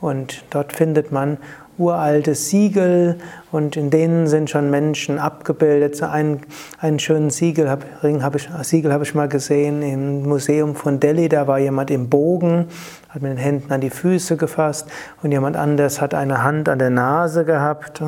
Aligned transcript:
Und 0.00 0.44
dort 0.50 0.72
findet 0.72 1.12
man 1.12 1.38
uralte 1.78 2.34
Siegel 2.34 3.16
und 3.52 3.76
in 3.76 3.90
denen 3.90 4.26
sind 4.26 4.50
schon 4.50 4.70
Menschen 4.70 5.18
abgebildet. 5.18 5.96
So 5.96 6.06
einen, 6.06 6.40
einen 6.78 6.98
schönen 6.98 7.30
Siegel 7.30 7.70
habe 7.70 7.86
hab 8.02 8.34
ich, 8.34 8.48
Siegel 8.62 8.92
hab 8.92 9.02
ich 9.02 9.14
mal 9.14 9.28
gesehen 9.28 9.82
im 9.82 10.22
Museum 10.24 10.74
von 10.74 11.00
Delhi. 11.00 11.28
Da 11.28 11.46
war 11.46 11.58
jemand 11.58 11.90
im 11.90 12.08
Bogen, 12.08 12.66
hat 13.08 13.22
mit 13.22 13.32
den 13.32 13.38
Händen 13.38 13.72
an 13.72 13.80
die 13.80 13.90
Füße 13.90 14.36
gefasst 14.36 14.88
und 15.22 15.32
jemand 15.32 15.56
anders 15.56 16.00
hat 16.00 16.14
eine 16.14 16.42
Hand 16.42 16.68
an 16.68 16.78
der 16.78 16.90
Nase 16.90 17.44
gehabt 17.44 18.02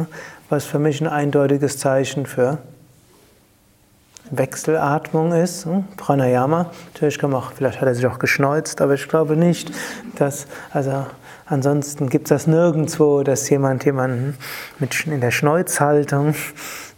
was 0.50 0.64
für 0.64 0.80
mich 0.80 1.00
ein 1.00 1.06
eindeutiges 1.06 1.78
Zeichen 1.78 2.27
für 2.27 2.58
Wechselatmung 4.30 5.33
ist. 5.33 5.64
Hm? 5.64 5.84
Pranayama. 5.97 6.70
Natürlich 6.92 7.19
kann 7.19 7.30
man 7.30 7.41
auch, 7.41 7.52
vielleicht 7.52 7.80
hat 7.80 7.86
er 7.86 7.95
sich 7.95 8.06
auch 8.06 8.19
geschneuzt, 8.19 8.80
aber 8.80 8.95
ich 8.95 9.08
glaube 9.08 9.36
nicht, 9.36 9.70
dass, 10.17 10.47
also 10.73 11.06
ansonsten 11.51 12.09
gibt 12.09 12.27
es 12.27 12.29
das 12.31 12.47
nirgendwo, 12.47 13.23
dass 13.23 13.51
jemand 13.51 13.84
jemanden 13.84 14.37
mit, 14.79 15.06
in 15.06 15.20
der 15.20 15.31
Schneuzhaltung 15.31 16.34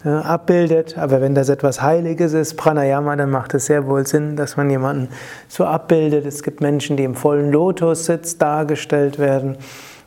äh, 0.05 0.09
abbildet. 0.09 0.97
Aber 0.97 1.19
wenn 1.19 1.35
das 1.35 1.49
etwas 1.49 1.81
Heiliges 1.81 2.33
ist, 2.33 2.55
Pranayama, 2.55 3.15
dann 3.15 3.29
macht 3.29 3.53
es 3.53 3.65
sehr 3.65 3.87
wohl 3.87 4.07
Sinn, 4.07 4.35
dass 4.35 4.55
man 4.55 4.69
jemanden 4.69 5.09
so 5.47 5.65
abbildet. 5.65 6.25
Es 6.25 6.43
gibt 6.43 6.61
Menschen, 6.61 6.95
die 6.95 7.03
im 7.03 7.15
vollen 7.15 7.51
Lotus-Sitz 7.51 8.37
dargestellt 8.37 9.19
werden. 9.19 9.57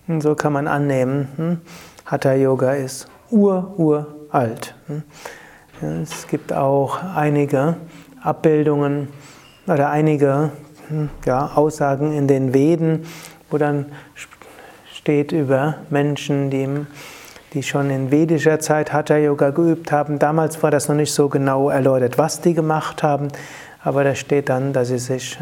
Und 0.08 0.22
so 0.22 0.34
kann 0.34 0.53
man 0.53 0.69
annehmen, 0.69 1.28
hm? 1.36 1.60
Hatha 2.06 2.34
Yoga 2.34 2.72
ist 2.75 3.08
ur-uralt. 3.31 4.77
Es 5.83 6.28
gibt 6.28 6.53
auch 6.53 7.03
einige 7.03 7.77
Abbildungen 8.22 9.08
oder 9.66 9.91
einige 9.91 10.50
ja, 11.25 11.50
Aussagen 11.55 12.12
in 12.12 12.28
den 12.28 12.55
Veden, 12.55 13.06
wo 13.50 13.58
dann 13.58 13.86
steht 15.06 15.30
über 15.30 15.76
Menschen, 15.88 16.50
die, 16.50 16.68
die 17.52 17.62
schon 17.62 17.90
in 17.90 18.10
vedischer 18.10 18.58
Zeit 18.58 18.92
Hatha 18.92 19.16
Yoga 19.16 19.50
geübt 19.50 19.92
haben. 19.92 20.18
Damals 20.18 20.60
war 20.64 20.72
das 20.72 20.88
noch 20.88 20.96
nicht 20.96 21.12
so 21.12 21.28
genau 21.28 21.70
erläutert, 21.70 22.18
was 22.18 22.40
die 22.40 22.54
gemacht 22.54 23.04
haben, 23.04 23.28
aber 23.84 24.02
da 24.02 24.16
steht 24.16 24.48
dann, 24.48 24.72
dass 24.72 24.88
sie 24.88 24.98
sich 24.98 25.38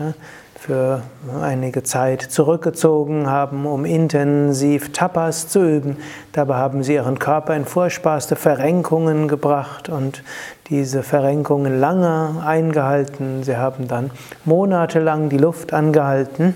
für 0.58 1.00
einige 1.40 1.82
Zeit 1.82 2.20
zurückgezogen 2.20 3.26
haben, 3.26 3.64
um 3.64 3.86
intensiv 3.86 4.92
Tapas 4.92 5.48
zu 5.48 5.60
üben. 5.66 5.96
Dabei 6.32 6.56
haben 6.56 6.82
sie 6.82 6.92
ihren 6.92 7.18
Körper 7.18 7.56
in 7.56 7.64
furchtbarste 7.64 8.36
Verrenkungen 8.36 9.28
gebracht 9.28 9.88
und 9.88 10.22
diese 10.68 11.02
Verrenkungen 11.02 11.80
lange 11.80 12.42
eingehalten. 12.44 13.42
Sie 13.44 13.56
haben 13.56 13.88
dann 13.88 14.10
monatelang 14.44 15.30
die 15.30 15.38
Luft 15.38 15.72
angehalten. 15.72 16.54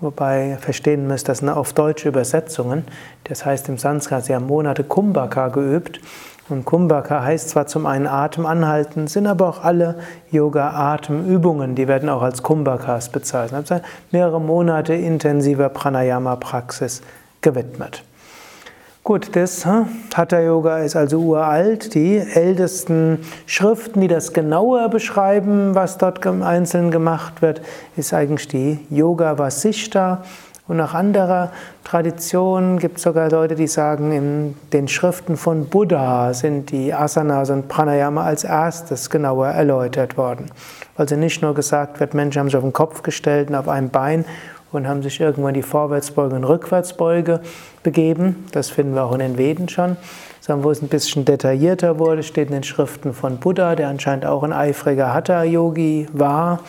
Wobei 0.00 0.56
verstehen 0.60 1.06
müsst, 1.08 1.28
das 1.28 1.38
sind 1.38 1.48
auf 1.48 1.72
deutsche 1.72 2.08
Übersetzungen. 2.08 2.84
Das 3.24 3.44
heißt 3.44 3.68
im 3.68 3.78
Sanskrit, 3.78 4.24
sie 4.24 4.34
haben 4.34 4.46
Monate 4.46 4.84
Kumbhaka 4.84 5.48
geübt. 5.48 6.00
Und 6.48 6.64
Kumbhaka 6.64 7.22
heißt 7.22 7.50
zwar 7.50 7.66
zum 7.66 7.84
einen 7.84 8.06
Atem 8.06 8.46
anhalten, 8.46 9.06
sind 9.06 9.26
aber 9.26 9.48
auch 9.48 9.64
alle 9.64 9.96
Yoga-Atemübungen, 10.30 11.74
die 11.74 11.88
werden 11.88 12.08
auch 12.08 12.22
als 12.22 12.42
Kumbhakas 12.42 13.10
bezeichnet. 13.10 13.70
Also 13.70 13.84
mehrere 14.12 14.40
Monate 14.40 14.94
intensiver 14.94 15.68
Pranayama-Praxis 15.68 17.02
gewidmet. 17.42 18.02
Gut, 19.08 19.34
das 19.34 19.64
Hatha 19.64 20.38
Yoga 20.38 20.80
ist 20.80 20.94
also 20.94 21.18
uralt. 21.20 21.94
Die 21.94 22.18
ältesten 22.18 23.20
Schriften, 23.46 24.02
die 24.02 24.06
das 24.06 24.34
genauer 24.34 24.90
beschreiben, 24.90 25.74
was 25.74 25.96
dort 25.96 26.26
einzeln 26.26 26.90
gemacht 26.90 27.40
wird, 27.40 27.62
ist 27.96 28.12
eigentlich 28.12 28.48
die 28.48 28.80
Yoga 28.90 29.38
Vasishta 29.38 30.24
und 30.68 30.76
nach 30.76 30.92
anderer 30.92 31.50
Tradition 31.82 32.78
gibt 32.78 32.98
es 32.98 33.04
sogar 33.04 33.30
Leute, 33.30 33.54
die 33.54 33.66
sagen, 33.66 34.12
in 34.12 34.54
den 34.74 34.86
Schriften 34.86 35.38
von 35.38 35.64
Buddha 35.64 36.34
sind 36.34 36.70
die 36.70 36.92
Asanas 36.92 37.48
und 37.48 37.68
Pranayama 37.68 38.22
als 38.22 38.44
erstes 38.44 39.08
genauer 39.08 39.48
erläutert 39.48 40.18
worden. 40.18 40.50
Also 40.98 41.16
nicht 41.16 41.40
nur 41.40 41.54
gesagt 41.54 42.00
wird, 42.00 42.12
Menschen 42.12 42.40
haben 42.40 42.48
sich 42.48 42.56
auf 42.56 42.62
den 42.62 42.74
Kopf 42.74 43.02
gestellt 43.02 43.48
und 43.48 43.54
auf 43.54 43.68
einem 43.68 43.88
Bein 43.88 44.26
und 44.72 44.86
haben 44.86 45.02
sich 45.02 45.20
irgendwann 45.20 45.54
die 45.54 45.62
Vorwärtsbeuge 45.62 46.34
und 46.36 46.44
Rückwärtsbeuge 46.44 47.40
begeben. 47.82 48.46
Das 48.52 48.70
finden 48.70 48.94
wir 48.94 49.04
auch 49.04 49.12
in 49.12 49.20
den 49.20 49.38
Veden 49.38 49.68
schon. 49.68 49.96
Sondern 50.40 50.64
wo 50.64 50.70
es 50.70 50.82
ein 50.82 50.88
bisschen 50.88 51.24
detaillierter 51.24 51.98
wurde, 51.98 52.22
steht 52.22 52.48
in 52.48 52.54
den 52.54 52.62
Schriften 52.62 53.12
von 53.12 53.38
Buddha, 53.38 53.74
der 53.74 53.88
anscheinend 53.88 54.26
auch 54.26 54.42
ein 54.42 54.52
eifriger 54.52 55.12
Hatha-Yogi 55.12 56.08
war. 56.12 56.60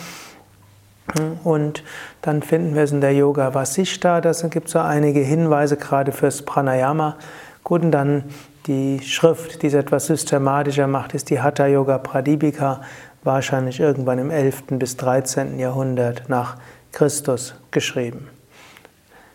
Und 1.44 1.84
dann 2.22 2.44
finden 2.44 2.76
wir 2.76 2.84
es 2.84 2.92
in 2.92 3.02
der 3.02 3.14
Yoga 3.14 3.54
Vasishta, 3.54 4.22
da 4.22 4.32
gibt 4.50 4.68
es 4.68 4.74
so 4.74 4.80
einige 4.80 5.22
Hinweise 5.22 5.76
gerade 5.76 6.12
fürs 6.12 6.44
Pranayama. 6.44 7.16
Gut, 7.64 7.82
und 7.82 7.92
dann 7.92 8.26
die 8.68 9.00
Schrift, 9.02 9.62
die 9.62 9.68
es 9.68 9.74
etwas 9.74 10.06
systematischer 10.06 10.88
macht, 10.88 11.14
ist 11.14 11.30
die 11.30 11.42
Hatha 11.42 11.66
Yoga 11.66 11.98
Pradipika, 11.98 12.82
wahrscheinlich 13.24 13.80
irgendwann 13.80 14.20
im 14.20 14.30
11. 14.30 14.64
bis 14.72 14.98
13. 14.98 15.58
Jahrhundert 15.58 16.30
nach 16.30 16.58
Christus 16.92 17.56
geschrieben. 17.72 18.30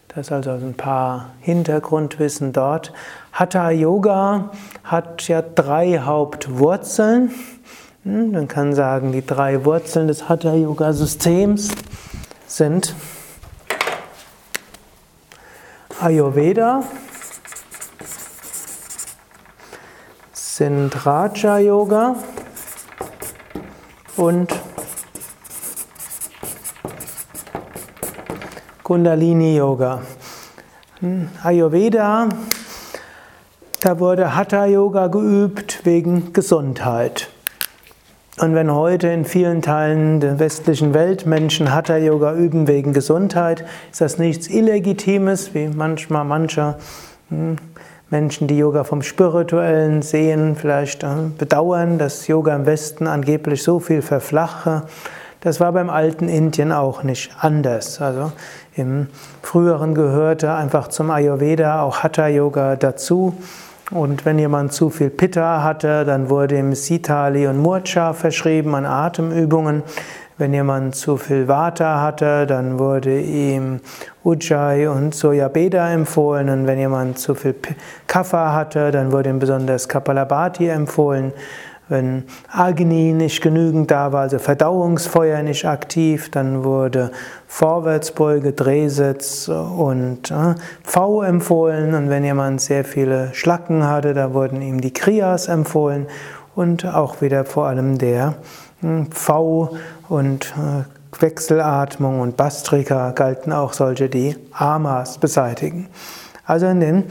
Das 0.09 0.28
ist 0.28 0.33
also 0.33 0.50
ein 0.50 0.75
paar 0.75 1.31
Hintergrundwissen 1.41 2.53
dort. 2.53 2.93
Hatha 3.33 3.71
Yoga 3.71 4.50
hat 4.84 5.27
ja 5.27 5.43
drei 5.43 5.99
Hauptwurzeln. 5.99 7.33
Hm, 8.05 8.31
man 8.31 8.47
kann 8.47 8.75
sagen, 8.75 9.11
die 9.12 9.27
drei 9.27 9.65
Wurzeln 9.65 10.09
des 10.09 10.28
Hatha-Yoga-Systems 10.28 11.71
sind 12.47 12.94
Ayurveda, 16.00 16.84
sind 20.33 21.06
Raja 21.06 21.59
Yoga 21.59 22.17
und 24.17 24.53
Kundalini 28.84 29.56
Yoga. 29.56 30.03
Hm, 31.00 31.28
Ayurveda, 31.43 32.28
da 33.81 33.99
wurde 33.99 34.37
Hatha 34.37 34.67
Yoga 34.67 35.06
geübt 35.06 35.87
wegen 35.87 36.34
Gesundheit. 36.34 37.31
Und 38.39 38.55
wenn 38.55 38.71
heute 38.71 39.09
in 39.09 39.25
vielen 39.25 39.62
Teilen 39.62 40.21
der 40.21 40.39
westlichen 40.39 40.93
Welt 40.93 41.25
Menschen 41.25 41.73
Hatha 41.73 41.97
Yoga 41.97 42.34
üben 42.34 42.69
wegen 42.69 42.93
Gesundheit, 42.93 43.65
ist 43.91 44.03
das 44.03 44.19
nichts 44.19 44.49
Illegitimes, 44.49 45.55
wie 45.55 45.69
manchmal 45.69 46.27
mancher 46.27 46.77
hm, 47.31 47.56
Menschen, 48.11 48.49
die 48.49 48.58
Yoga 48.58 48.85
vom 48.85 49.00
Spirituellen 49.00 50.03
sehen, 50.03 50.56
vielleicht 50.56 51.05
äh, 51.05 51.31
bedauern, 51.38 51.97
dass 51.97 52.26
Yoga 52.26 52.55
im 52.55 52.67
Westen 52.67 53.06
angeblich 53.06 53.62
so 53.62 53.81
viel 53.81 54.03
verflache. 54.03 54.82
Das 55.44 55.61
war 55.61 55.73
beim 55.73 55.91
alten 55.91 56.29
Indien 56.31 56.73
auch 56.73 57.03
nicht 57.03 57.31
anders. 57.38 58.00
Also 58.00 58.32
im 58.76 59.09
früheren 59.43 59.94
gehörte 59.94 60.53
einfach 60.55 60.88
zum 60.88 61.11
Ayurveda 61.11 61.82
auch 61.82 62.03
Hatha 62.03 62.29
Yoga 62.29 62.76
dazu. 62.76 63.35
Und 63.91 64.25
wenn 64.25 64.38
jemand 64.38 64.73
zu 64.73 64.91
viel 64.91 65.11
Pitta 65.11 65.62
hatte, 65.62 66.05
dann 66.05 66.31
wurde 66.31 66.59
ihm 66.59 66.75
Sitali 66.75 67.47
und 67.47 67.59
Murcha 67.59 68.12
verschrieben 68.15 68.75
an 68.75 68.87
Atemübungen. 68.87 69.82
Wenn 70.37 70.53
jemand 70.53 70.97
zu 70.97 71.17
viel 71.17 71.47
Vata 71.47 72.00
hatte, 72.00 72.44
dann 72.47 72.81
wurde 72.81 73.21
ihm 73.21 73.79
Ujjayi 74.25 74.88
und 74.88 75.15
Soyabeda 75.15 75.93
empfohlen. 75.93 76.49
Und 76.49 76.67
wenn 76.67 76.79
jemand 76.79 77.20
zu 77.20 77.37
viel 77.37 77.55
Kapha 78.09 78.53
hatte, 78.53 78.91
dann 78.91 79.12
wurde 79.12 79.31
ihm 79.31 79.38
besonders 79.38 79.88
Kapalabhati 79.88 80.67
empfohlen. 80.67 81.32
Wenn 81.88 82.25
Agni 82.50 83.12
nicht 83.12 83.42
genügend 83.42 83.90
da 83.90 84.12
war, 84.12 84.22
also 84.22 84.38
Verdauungsfeuer 84.38 85.42
nicht 85.42 85.66
aktiv, 85.66 86.31
dann 86.31 86.64
wurde 86.64 87.10
Vorwärtsbeuge, 87.46 88.52
Drehsitz 88.52 89.48
und 89.48 90.31
äh, 90.31 90.54
V 90.82 91.22
empfohlen. 91.22 91.94
Und 91.94 92.08
wenn 92.08 92.25
jemand 92.25 92.62
sehr 92.62 92.84
viele 92.84 93.34
Schlacken 93.34 93.86
hatte, 93.86 94.14
da 94.14 94.32
wurden 94.32 94.62
ihm 94.62 94.81
die 94.81 94.92
Kriyas 94.92 95.48
empfohlen 95.48 96.06
und 96.54 96.86
auch 96.86 97.20
wieder 97.20 97.44
vor 97.44 97.66
allem 97.66 97.98
der 97.98 98.34
hm, 98.81 99.10
V 99.12 99.76
und 100.08 100.54
äh, 100.56 100.84
Wechselatmung 101.20 102.20
und 102.20 102.36
Bastrika 102.36 103.10
galten 103.10 103.52
auch 103.52 103.72
solche, 103.72 104.08
die 104.08 104.36
Amas 104.52 105.19
beseitigen. 105.19 105.88
Also 106.46 106.66
in 106.66 106.81
den 106.81 107.04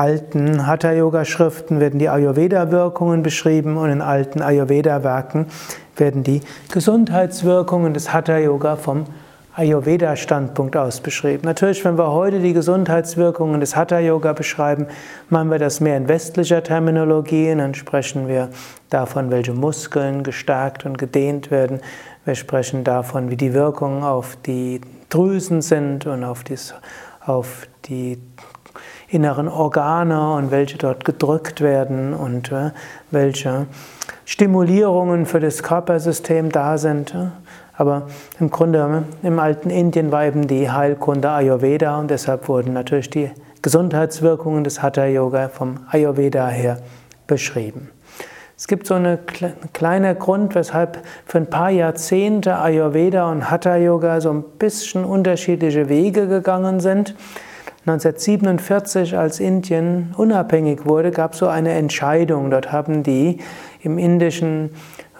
alten 0.00 0.66
Hatha-Yoga-Schriften 0.66 1.78
werden 1.78 1.98
die 1.98 2.08
Ayurveda-Wirkungen 2.08 3.22
beschrieben 3.22 3.76
und 3.76 3.90
in 3.90 4.00
alten 4.00 4.40
Ayurveda-Werken 4.40 5.46
werden 5.96 6.22
die 6.22 6.40
Gesundheitswirkungen 6.72 7.92
des 7.92 8.10
Hatha-Yoga 8.10 8.76
vom 8.76 9.04
Ayurveda-Standpunkt 9.56 10.74
aus 10.74 11.02
beschrieben. 11.02 11.42
Natürlich, 11.44 11.84
wenn 11.84 11.98
wir 11.98 12.12
heute 12.12 12.40
die 12.40 12.54
Gesundheitswirkungen 12.54 13.60
des 13.60 13.76
Hatha-Yoga 13.76 14.32
beschreiben, 14.32 14.86
machen 15.28 15.50
wir 15.50 15.58
das 15.58 15.80
mehr 15.80 15.98
in 15.98 16.08
westlicher 16.08 16.62
Terminologie. 16.62 17.54
Dann 17.54 17.74
sprechen 17.74 18.26
wir 18.26 18.48
davon, 18.88 19.30
welche 19.30 19.52
Muskeln 19.52 20.22
gestärkt 20.22 20.86
und 20.86 20.96
gedehnt 20.96 21.50
werden. 21.50 21.80
Wir 22.24 22.36
sprechen 22.36 22.84
davon, 22.84 23.28
wie 23.28 23.36
die 23.36 23.52
Wirkungen 23.52 24.02
auf 24.02 24.38
die 24.46 24.80
Drüsen 25.10 25.60
sind 25.60 26.06
und 26.06 26.24
auf, 26.24 26.42
dies, 26.42 26.72
auf 27.26 27.66
die 27.84 28.18
inneren 29.10 29.48
Organe 29.48 30.34
und 30.34 30.50
welche 30.50 30.78
dort 30.78 31.04
gedrückt 31.04 31.60
werden 31.60 32.14
und 32.14 32.52
äh, 32.52 32.70
welche 33.10 33.66
Stimulierungen 34.24 35.26
für 35.26 35.40
das 35.40 35.62
Körpersystem 35.62 36.52
da 36.52 36.78
sind. 36.78 37.14
Aber 37.76 38.02
im 38.38 38.50
Grunde 38.50 39.04
im 39.22 39.38
alten 39.38 39.70
Indien 39.70 40.12
war 40.12 40.24
eben 40.24 40.46
die 40.46 40.70
Heilkunde 40.70 41.30
Ayurveda 41.30 41.98
und 41.98 42.10
deshalb 42.10 42.48
wurden 42.48 42.72
natürlich 42.74 43.10
die 43.10 43.30
Gesundheitswirkungen 43.62 44.64
des 44.64 44.82
Hatha 44.82 45.06
Yoga 45.06 45.48
vom 45.48 45.80
Ayurveda 45.90 46.48
her 46.48 46.78
beschrieben. 47.26 47.90
Es 48.56 48.68
gibt 48.68 48.86
so 48.86 48.94
einen 48.94 49.18
kleinen 49.72 50.18
Grund, 50.18 50.54
weshalb 50.54 50.98
für 51.24 51.38
ein 51.38 51.48
paar 51.48 51.70
Jahrzehnte 51.70 52.58
Ayurveda 52.58 53.30
und 53.30 53.50
Hatha 53.50 53.76
Yoga 53.76 54.20
so 54.20 54.30
ein 54.30 54.42
bisschen 54.58 55.04
unterschiedliche 55.04 55.88
Wege 55.88 56.28
gegangen 56.28 56.80
sind. 56.80 57.14
1947, 57.86 59.16
als 59.16 59.40
Indien 59.40 60.14
unabhängig 60.16 60.84
wurde, 60.84 61.10
gab 61.10 61.32
es 61.32 61.38
so 61.38 61.48
eine 61.48 61.72
Entscheidung. 61.72 62.50
Dort 62.50 62.72
haben 62.72 63.02
die 63.02 63.38
im 63.82 63.96
indischen 63.96 64.70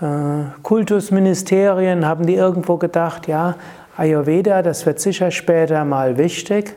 äh, 0.01 0.61
Kultusministerien, 0.63 2.05
haben 2.07 2.27
die 2.27 2.35
irgendwo 2.35 2.77
gedacht, 2.77 3.29
ja, 3.29 3.57
Ayurveda, 3.97 4.63
das 4.63 4.85
wird 4.85 5.01
sicher 5.01 5.31
später 5.31 5.85
mal 5.85 6.19
wichtig, 6.19 6.77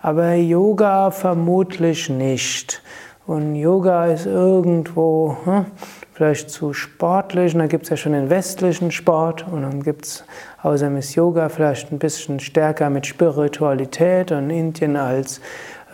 aber 0.00 0.34
Yoga 0.34 1.10
vermutlich 1.10 2.08
nicht. 2.08 2.82
Und 3.26 3.54
Yoga 3.54 4.06
ist 4.06 4.26
irgendwo 4.26 5.36
hm, 5.44 5.64
vielleicht 6.12 6.50
zu 6.50 6.74
sportlich, 6.74 7.54
und 7.54 7.60
da 7.60 7.66
gibt 7.66 7.84
es 7.84 7.90
ja 7.90 7.96
schon 7.96 8.12
den 8.12 8.28
westlichen 8.28 8.90
Sport, 8.90 9.46
und 9.50 9.62
dann 9.62 9.82
gibt 9.82 10.04
es 10.04 10.24
außerdem 10.62 10.98
ist 10.98 11.14
Yoga 11.14 11.48
vielleicht 11.48 11.90
ein 11.90 11.98
bisschen 11.98 12.38
stärker 12.38 12.90
mit 12.90 13.06
Spiritualität 13.06 14.30
und 14.30 14.50
Indien 14.50 14.96
als 14.96 15.40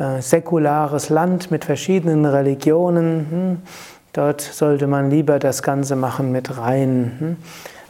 äh, 0.01 0.21
säkulares 0.21 1.09
Land 1.09 1.53
mit 1.53 1.65
verschiedenen 1.65 2.25
Religionen. 2.25 3.27
Hm, 3.31 3.63
dort 4.13 4.41
sollte 4.41 4.89
man 4.89 5.11
lieber 5.11 5.39
das 5.39 5.63
Ganze 5.63 5.95
machen 5.95 6.33
mit 6.33 6.59
rein. 6.59 7.37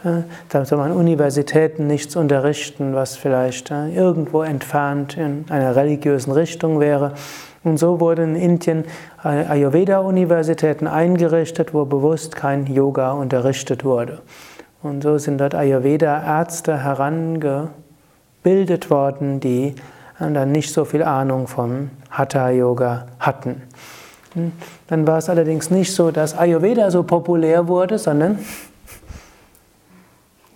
Hm, 0.03 0.11
äh, 0.11 0.23
da 0.51 0.67
soll 0.67 0.79
man 0.79 0.93
Universitäten 0.93 1.87
nichts 1.87 2.15
unterrichten, 2.15 2.95
was 2.95 3.17
vielleicht 3.17 3.71
äh, 3.71 3.95
irgendwo 3.95 4.43
entfernt 4.43 5.17
in 5.17 5.47
einer 5.49 5.77
religiösen 5.77 6.33
Richtung 6.33 6.79
wäre. 6.79 7.15
Und 7.63 7.79
so 7.79 8.01
wurden 8.01 8.37
in 8.37 8.53
Indien 8.53 8.85
Ayurveda-Universitäten 9.23 10.87
eingerichtet, 10.87 11.75
wo 11.75 11.85
bewusst 11.85 12.35
kein 12.35 12.67
Yoga 12.67 13.13
unterrichtet 13.13 13.85
wurde. 13.85 14.23
Und 14.83 15.03
so 15.03 15.19
sind 15.19 15.37
dort 15.39 15.55
Ayurveda-Ärzte 15.55 16.83
herangebildet 16.83 18.89
worden, 18.89 19.41
die 19.41 19.75
dann 20.19 20.53
nicht 20.53 20.73
so 20.73 20.87
viel 20.87 21.03
Ahnung 21.03 21.49
vom 21.49 21.91
Hatha-Yoga 22.11 23.09
hatten. 23.19 23.61
Hm? 24.35 24.53
Dann 24.89 25.07
war 25.07 25.19
es 25.19 25.29
allerdings 25.29 25.71
nicht 25.71 25.95
so, 25.95 26.11
dass 26.11 26.39
Ayurveda 26.39 26.91
so 26.91 27.03
populär 27.03 27.69
wurde, 27.69 27.99
sondern 27.99 28.39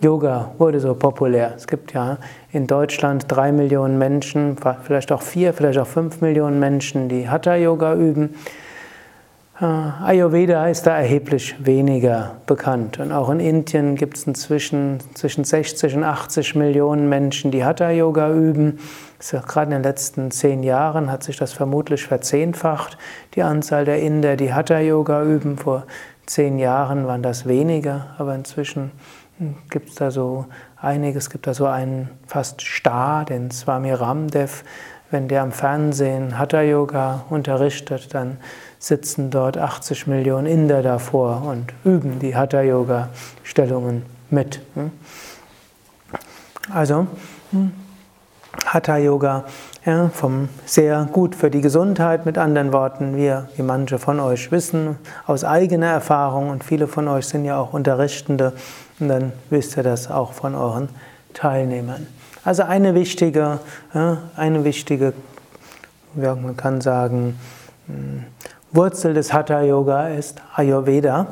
Yoga 0.05 0.51
wurde 0.59 0.79
so 0.79 0.93
populär. 0.93 1.53
Es 1.55 1.65
gibt 1.65 1.93
ja 1.93 2.19
in 2.51 2.67
Deutschland 2.67 3.25
drei 3.27 3.51
Millionen 3.51 3.97
Menschen, 3.97 4.55
vielleicht 4.83 5.11
auch 5.11 5.23
vier, 5.23 5.51
vielleicht 5.51 5.79
auch 5.79 5.87
fünf 5.87 6.21
Millionen 6.21 6.59
Menschen, 6.59 7.09
die 7.09 7.27
Hatha-Yoga 7.27 7.95
üben. 7.95 8.35
Äh, 9.59 9.65
Ayurveda 9.65 10.67
ist 10.67 10.85
da 10.85 10.95
erheblich 10.95 11.55
weniger 11.57 12.35
bekannt. 12.45 12.99
Und 12.99 13.11
auch 13.11 13.31
in 13.31 13.39
Indien 13.39 13.95
gibt 13.95 14.17
es 14.17 14.27
inzwischen 14.27 14.99
zwischen 15.15 15.43
60 15.43 15.95
und 15.95 16.03
80 16.03 16.53
Millionen 16.53 17.09
Menschen, 17.09 17.49
die 17.49 17.65
Hatha-Yoga 17.65 18.31
üben. 18.31 18.77
Gerade 19.17 19.65
in 19.65 19.81
den 19.81 19.83
letzten 19.83 20.29
zehn 20.29 20.61
Jahren 20.61 21.11
hat 21.11 21.23
sich 21.23 21.37
das 21.37 21.51
vermutlich 21.51 22.05
verzehnfacht, 22.05 22.99
die 23.33 23.41
Anzahl 23.41 23.85
der 23.85 23.99
Inder, 24.01 24.35
die 24.35 24.53
Hatha-Yoga 24.53 25.23
üben. 25.23 25.57
Vor 25.57 25.87
zehn 26.27 26.59
Jahren 26.59 27.07
waren 27.07 27.23
das 27.23 27.47
weniger, 27.47 28.07
aber 28.19 28.35
inzwischen 28.35 28.91
gibt 29.69 29.89
es 29.89 29.95
da 29.95 30.11
so 30.11 30.45
einiges. 30.77 31.25
Es 31.25 31.29
gibt 31.29 31.47
da 31.47 31.53
so 31.53 31.65
einen 31.65 32.09
fast 32.27 32.61
Star, 32.61 33.25
den 33.25 33.51
Swami 33.51 33.91
Ramdev. 33.91 34.63
Wenn 35.11 35.27
der 35.27 35.43
am 35.43 35.51
Fernsehen 35.51 36.37
Hatha 36.37 36.61
Yoga 36.61 37.25
unterrichtet, 37.29 38.13
dann 38.13 38.37
sitzen 38.79 39.29
dort 39.29 39.57
80 39.57 40.07
Millionen 40.07 40.47
Inder 40.47 40.81
davor 40.81 41.43
und 41.43 41.73
üben 41.83 42.19
die 42.19 42.35
Hatha 42.35 42.61
Yoga 42.61 43.09
Stellungen 43.43 44.03
mit. 44.29 44.61
Also 46.71 47.07
hm, 47.51 47.71
Hatha 48.65 48.97
Yoga 48.97 49.45
ja, 49.85 50.09
vom 50.09 50.49
sehr 50.65 51.07
gut 51.11 51.35
für 51.35 51.51
die 51.51 51.61
Gesundheit, 51.61 52.25
mit 52.25 52.37
anderen 52.37 52.73
Worten, 52.73 53.15
wir, 53.15 53.49
wie 53.55 53.61
manche 53.61 53.99
von 53.99 54.19
euch 54.19 54.51
wissen, 54.51 54.97
aus 55.27 55.43
eigener 55.43 55.87
Erfahrung 55.87 56.49
und 56.49 56.63
viele 56.63 56.87
von 56.87 57.07
euch 57.07 57.27
sind 57.27 57.45
ja 57.45 57.57
auch 57.57 57.73
Unterrichtende 57.73 58.53
und 58.99 59.09
dann 59.09 59.33
wisst 59.49 59.77
ihr 59.77 59.83
das 59.83 60.09
auch 60.09 60.33
von 60.33 60.55
euren 60.55 60.89
Teilnehmern. 61.33 62.07
Also 62.43 62.63
eine 62.63 62.95
wichtige, 62.95 63.59
ja, 63.93 64.17
eine 64.35 64.63
wichtige, 64.63 65.13
ja, 66.15 66.35
man 66.35 66.57
kann 66.57 66.81
sagen, 66.81 67.39
hm, 67.87 68.23
Wurzel 68.71 69.13
des 69.13 69.31
Hatha 69.31 69.61
Yoga 69.61 70.09
ist 70.09 70.41
Ayurveda. 70.53 71.27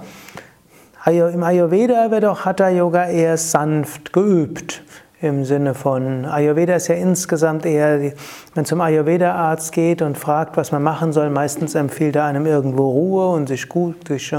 Im 1.06 1.44
Ayurveda 1.44 2.10
wird 2.12 2.24
auch 2.24 2.46
Hatha 2.46 2.70
Yoga 2.70 3.06
eher 3.08 3.38
sanft 3.38 4.13
geübt 4.13 4.82
im 5.24 5.46
Sinne 5.46 5.74
von 5.74 6.25
Ayurveda 6.25 6.75
ist 6.75 6.89
ja 6.89 6.96
insgesamt 6.96 7.65
eher, 7.65 8.01
wenn 8.01 8.13
man 8.56 8.65
zum 8.65 8.82
Ayurveda-Arzt 8.82 9.72
geht 9.72 10.01
und 10.01 10.18
fragt, 10.18 10.58
was 10.58 10.74
man 10.74 10.84
machen 10.84 11.13
soll, 11.13 11.30
meistens 11.30 11.75
empfiehlt 11.75 12.18
er 12.18 12.25
einem 12.25 12.46
irgendwo 12.46 12.89
Ruhe 12.89 13.30
und 13.30 13.48
sich 13.48 13.70
gut 13.70 14.08
sich 14.08 14.36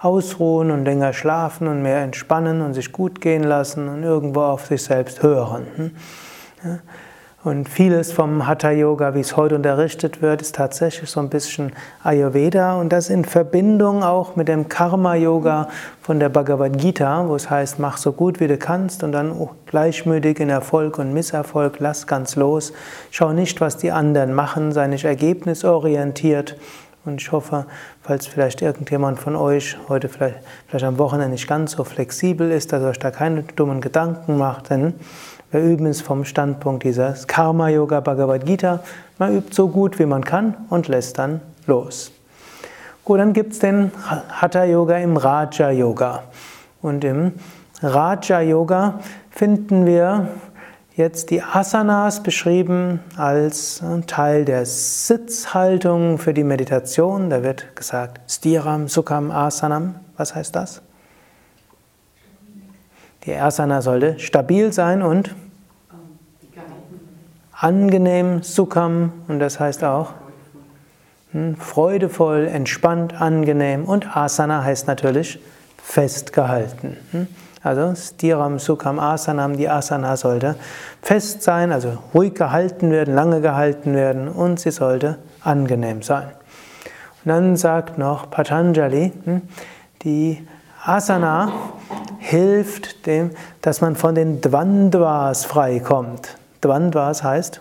ausruhen 0.00 0.70
und 0.70 0.84
länger 0.84 1.14
schlafen 1.14 1.68
und 1.68 1.82
mehr 1.82 2.02
entspannen 2.02 2.60
und 2.60 2.74
sich 2.74 2.92
gut 2.92 3.22
gehen 3.22 3.44
lassen 3.44 3.88
und 3.88 4.02
irgendwo 4.02 4.42
auf 4.42 4.66
sich 4.66 4.82
selbst 4.82 5.22
hören. 5.22 5.92
Und 7.46 7.68
vieles 7.68 8.10
vom 8.10 8.48
Hatha 8.48 8.72
Yoga, 8.72 9.14
wie 9.14 9.20
es 9.20 9.36
heute 9.36 9.54
unterrichtet 9.54 10.20
wird, 10.20 10.42
ist 10.42 10.56
tatsächlich 10.56 11.08
so 11.08 11.20
ein 11.20 11.28
bisschen 11.28 11.70
Ayurveda 12.02 12.74
und 12.74 12.88
das 12.88 13.08
in 13.08 13.24
Verbindung 13.24 14.02
auch 14.02 14.34
mit 14.34 14.48
dem 14.48 14.68
Karma 14.68 15.14
Yoga 15.14 15.68
von 16.02 16.18
der 16.18 16.28
Bhagavad 16.28 16.76
Gita, 16.76 17.28
wo 17.28 17.36
es 17.36 17.48
heißt, 17.48 17.78
mach 17.78 17.98
so 17.98 18.10
gut 18.10 18.40
wie 18.40 18.48
du 18.48 18.56
kannst 18.56 19.04
und 19.04 19.12
dann 19.12 19.30
oh, 19.30 19.50
gleichmütig 19.66 20.40
in 20.40 20.50
Erfolg 20.50 20.98
und 20.98 21.14
Misserfolg, 21.14 21.76
lass 21.78 22.08
ganz 22.08 22.34
los. 22.34 22.72
Schau 23.12 23.32
nicht, 23.32 23.60
was 23.60 23.76
die 23.76 23.92
anderen 23.92 24.34
machen, 24.34 24.72
sei 24.72 24.88
nicht 24.88 25.04
ergebnisorientiert. 25.04 26.56
Und 27.04 27.20
ich 27.20 27.30
hoffe, 27.30 27.66
falls 28.02 28.26
vielleicht 28.26 28.60
irgendjemand 28.60 29.20
von 29.20 29.36
euch 29.36 29.78
heute 29.88 30.08
vielleicht, 30.08 30.38
vielleicht 30.66 30.84
am 30.84 30.98
Wochenende 30.98 31.30
nicht 31.30 31.46
ganz 31.46 31.70
so 31.70 31.84
flexibel 31.84 32.50
ist, 32.50 32.72
dass 32.72 32.82
euch 32.82 32.98
da 32.98 33.12
keine 33.12 33.44
dummen 33.44 33.80
Gedanken 33.80 34.36
macht, 34.36 34.70
denn 34.70 34.94
wir 35.52 35.60
üben 35.60 35.86
es 35.86 36.00
vom 36.00 36.24
Standpunkt 36.24 36.82
dieses 36.82 37.26
Karma 37.26 37.68
Yoga 37.68 38.00
Bhagavad 38.00 38.44
Gita. 38.44 38.80
Man 39.18 39.36
übt 39.36 39.54
so 39.54 39.68
gut 39.68 39.98
wie 39.98 40.06
man 40.06 40.24
kann 40.24 40.54
und 40.68 40.88
lässt 40.88 41.18
dann 41.18 41.40
los. 41.66 42.10
Gut, 43.04 43.20
dann 43.20 43.32
gibt 43.32 43.52
es 43.52 43.60
den 43.60 43.92
Hatha 44.28 44.64
Yoga 44.64 44.98
im 44.98 45.16
Raja 45.16 45.70
Yoga. 45.70 46.24
Und 46.82 47.04
im 47.04 47.34
Raja 47.80 48.40
Yoga 48.40 48.98
finden 49.30 49.86
wir 49.86 50.28
jetzt 50.96 51.30
die 51.30 51.42
Asanas 51.42 52.22
beschrieben 52.22 53.00
als 53.16 53.82
Teil 54.08 54.44
der 54.44 54.66
Sitzhaltung 54.66 56.18
für 56.18 56.34
die 56.34 56.42
Meditation. 56.42 57.30
Da 57.30 57.44
wird 57.44 57.76
gesagt 57.76 58.20
Stiram 58.28 58.88
Sukham 58.88 59.30
Asanam. 59.30 59.96
Was 60.16 60.34
heißt 60.34 60.56
das? 60.56 60.82
Die 63.26 63.34
Asana 63.34 63.82
sollte 63.82 64.18
stabil 64.20 64.72
sein 64.72 65.02
und 65.02 65.34
angenehm, 67.52 68.42
Sukham, 68.42 69.12
und 69.26 69.40
das 69.40 69.58
heißt 69.58 69.82
auch 69.82 70.12
hm, 71.32 71.56
freudevoll, 71.56 72.46
entspannt, 72.46 73.20
angenehm. 73.20 73.84
Und 73.84 74.16
Asana 74.16 74.62
heißt 74.62 74.86
natürlich 74.86 75.40
festgehalten. 75.82 76.96
Hm? 77.10 77.26
Also 77.62 77.94
Stiram 77.96 78.60
Sukham 78.60 79.00
Asanam, 79.00 79.56
die 79.56 79.68
Asana 79.68 80.16
sollte 80.16 80.54
fest 81.02 81.42
sein, 81.42 81.72
also 81.72 81.98
ruhig 82.14 82.34
gehalten 82.34 82.92
werden, 82.92 83.12
lange 83.12 83.40
gehalten 83.40 83.94
werden 83.94 84.28
und 84.28 84.60
sie 84.60 84.70
sollte 84.70 85.18
angenehm 85.40 86.02
sein. 86.02 86.28
Und 87.24 87.30
dann 87.30 87.56
sagt 87.56 87.98
noch 87.98 88.30
Patanjali, 88.30 89.12
hm, 89.24 89.42
die 90.02 90.46
Asana 90.84 91.50
hilft 92.26 93.06
dem, 93.06 93.30
dass 93.62 93.80
man 93.80 93.96
von 93.96 94.14
den 94.14 94.40
Dvandvas 94.40 95.44
freikommt. 95.44 96.36
Dvandvas 96.60 97.22
heißt 97.22 97.60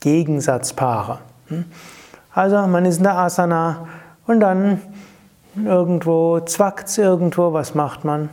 Gegensatzpaare. 0.00 1.18
Hm. 1.48 1.64
Also 2.32 2.56
man 2.66 2.84
ist 2.84 2.98
in 2.98 3.04
der 3.04 3.18
Asana 3.18 3.88
und 4.26 4.40
dann 4.40 4.80
Irgendwo 5.56 6.40
zwackt 6.40 6.88
es 6.88 6.98
irgendwo, 6.98 7.52
was 7.52 7.74
macht 7.74 8.04
man? 8.04 8.30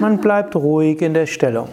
Man 0.00 0.18
bleibt 0.18 0.56
ruhig 0.56 1.00
in 1.02 1.14
der 1.14 1.26
Stellung. 1.26 1.68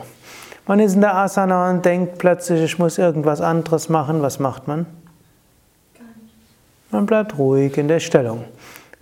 Man 0.67 0.79
ist 0.79 0.95
in 0.95 1.01
der 1.01 1.15
Asana 1.15 1.69
und 1.69 1.85
denkt 1.85 2.17
plötzlich, 2.17 2.61
ich 2.61 2.79
muss 2.79 2.97
irgendwas 2.97 3.41
anderes 3.41 3.89
machen. 3.89 4.21
Was 4.21 4.39
macht 4.39 4.67
man? 4.67 4.85
Man 6.91 7.05
bleibt 7.05 7.37
ruhig 7.37 7.77
in 7.77 7.87
der 7.87 7.99
Stellung. 7.99 8.45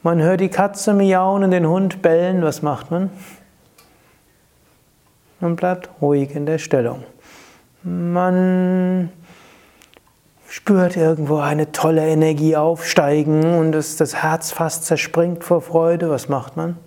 Man 0.01 0.21
hört 0.21 0.41
die 0.41 0.49
Katze 0.49 0.93
miauen 0.93 1.43
und 1.43 1.51
den 1.51 1.67
Hund 1.67 2.01
bellen. 2.01 2.41
Was 2.41 2.61
macht 2.61 2.91
man? 2.91 3.09
Man 5.39 5.55
bleibt 5.55 5.89
ruhig 6.01 6.35
in 6.35 6.45
der 6.45 6.57
Stellung. 6.57 7.03
Man 7.83 9.09
spürt 10.47 10.95
irgendwo 10.95 11.37
eine 11.37 11.71
tolle 11.71 12.07
Energie 12.07 12.55
aufsteigen 12.55 13.57
und 13.57 13.75
es, 13.75 13.97
das 13.97 14.15
Herz 14.21 14.51
fast 14.51 14.85
zerspringt 14.85 15.43
vor 15.43 15.61
Freude, 15.61 16.09
was 16.09 16.29
macht 16.29 16.55
man? 16.55 16.77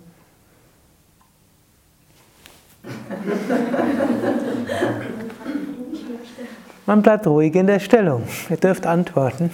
Man 6.85 7.01
bleibt 7.01 7.27
ruhig 7.27 7.53
in 7.55 7.67
der 7.67 7.79
Stellung. 7.79 8.23
Ihr 8.49 8.57
dürft 8.57 8.85
antworten. 8.85 9.51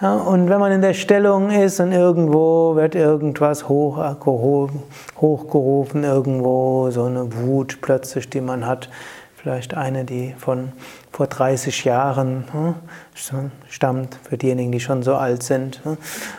Ja, 0.00 0.14
und 0.14 0.48
wenn 0.48 0.60
man 0.60 0.72
in 0.72 0.80
der 0.80 0.94
Stellung 0.94 1.50
ist 1.50 1.78
und 1.78 1.92
irgendwo 1.92 2.74
wird 2.74 2.94
irgendwas 2.94 3.68
hochgehoben, 3.68 4.82
hochgerufen, 5.20 6.04
irgendwo 6.04 6.90
so 6.90 7.04
eine 7.04 7.30
Wut 7.36 7.82
plötzlich, 7.82 8.30
die 8.30 8.40
man 8.40 8.66
hat, 8.66 8.88
vielleicht 9.36 9.74
eine, 9.74 10.06
die 10.06 10.34
von 10.38 10.72
vor 11.12 11.26
30 11.26 11.84
Jahren 11.84 12.44
hm, 12.50 13.50
stammt, 13.68 14.18
für 14.26 14.38
diejenigen, 14.38 14.72
die 14.72 14.80
schon 14.80 15.02
so 15.02 15.16
alt 15.16 15.42
sind. 15.42 15.84
Hm. 15.84 15.98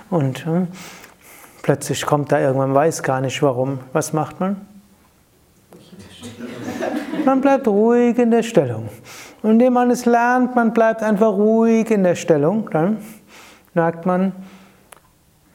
Und 0.09 0.43
hm, 0.43 0.67
plötzlich 1.61 2.03
kommt 2.03 2.31
da 2.31 2.39
irgendwann, 2.39 2.73
weiß 2.73 3.03
gar 3.03 3.21
nicht 3.21 3.43
warum. 3.43 3.77
Was 3.93 4.11
macht 4.11 4.39
man? 4.39 4.65
Man 7.25 7.41
bleibt 7.41 7.67
ruhig 7.67 8.17
in 8.17 8.31
der 8.31 8.41
Stellung. 8.41 8.89
Und 9.43 9.51
indem 9.51 9.73
man 9.73 9.91
es 9.91 10.05
lernt, 10.05 10.55
man 10.55 10.73
bleibt 10.73 11.03
einfach 11.03 11.33
ruhig 11.33 11.91
in 11.91 12.03
der 12.03 12.15
Stellung, 12.15 12.67
dann 12.71 12.97
merkt 13.73 14.05
man, 14.05 14.33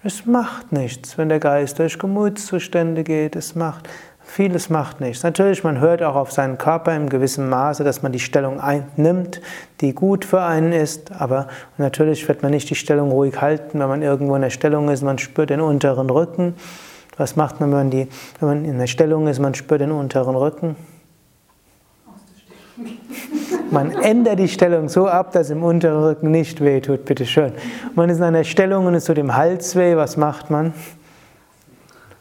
es 0.03 0.27
macht 0.27 0.73
nichts, 0.73 1.19
wenn 1.19 1.29
der 1.29 1.41
Geist 1.41 1.79
durch 1.79 1.99
Gemütszustände 1.99 3.03
geht. 3.03 3.35
Es 3.35 3.55
macht 3.55 3.89
Vieles 4.29 4.69
macht 4.71 5.01
nichts. 5.01 5.23
Natürlich, 5.23 5.63
man 5.63 5.81
hört 5.81 6.03
auch 6.03 6.17
auf 6.17 6.33
seinen 6.33 6.59
Körper 6.59 6.95
im 6.95 7.09
gewissen 7.09 7.49
Maße, 7.49 7.85
dass 7.85 8.03
man 8.03 8.13
die 8.13 8.19
Stellung 8.19 8.61
einnimmt, 8.61 9.41
die 9.81 9.95
gut 9.95 10.25
für 10.25 10.43
einen 10.43 10.73
ist. 10.73 11.13
Aber 11.13 11.47
natürlich 11.79 12.27
wird 12.29 12.43
man 12.43 12.51
nicht 12.51 12.69
die 12.69 12.75
Stellung 12.75 13.13
ruhig 13.13 13.41
halten, 13.41 13.79
wenn 13.79 13.89
man 13.89 14.03
irgendwo 14.03 14.35
in 14.35 14.43
der 14.43 14.51
Stellung 14.51 14.91
ist, 14.91 15.03
man 15.03 15.19
spürt 15.19 15.51
den 15.51 15.61
unteren 15.61 16.11
Rücken. 16.11 16.55
Was 17.17 17.37
macht 17.37 17.61
man, 17.61 17.71
wenn 17.71 17.79
man, 17.79 17.91
die, 17.91 18.09
wenn 18.41 18.49
man 18.49 18.65
in 18.67 18.79
der 18.79 18.89
Stellung 18.89 19.29
ist, 19.29 19.39
man 19.39 19.55
spürt 19.55 19.81
den 19.81 19.93
unteren 19.93 20.35
Rücken? 20.35 20.77
Man 23.77 23.91
ändert 23.91 24.39
die 24.39 24.49
Stellung 24.49 24.89
so 24.89 25.07
ab, 25.07 25.33
dass 25.33 25.51
im 25.51 25.63
unteren 25.63 26.03
Rücken 26.03 26.31
nicht 26.31 26.63
wehtut, 26.63 27.05
bitteschön. 27.05 27.53
Man 27.95 28.09
ist 28.09 28.17
in 28.17 28.23
einer 28.23 28.43
Stellung 28.43 28.87
und 28.87 28.95
es 28.95 29.05
tut 29.05 29.19
im 29.19 29.37
Hals 29.37 29.77
weh, 29.77 29.95
was 29.97 30.17
macht 30.17 30.49
man? 30.49 30.73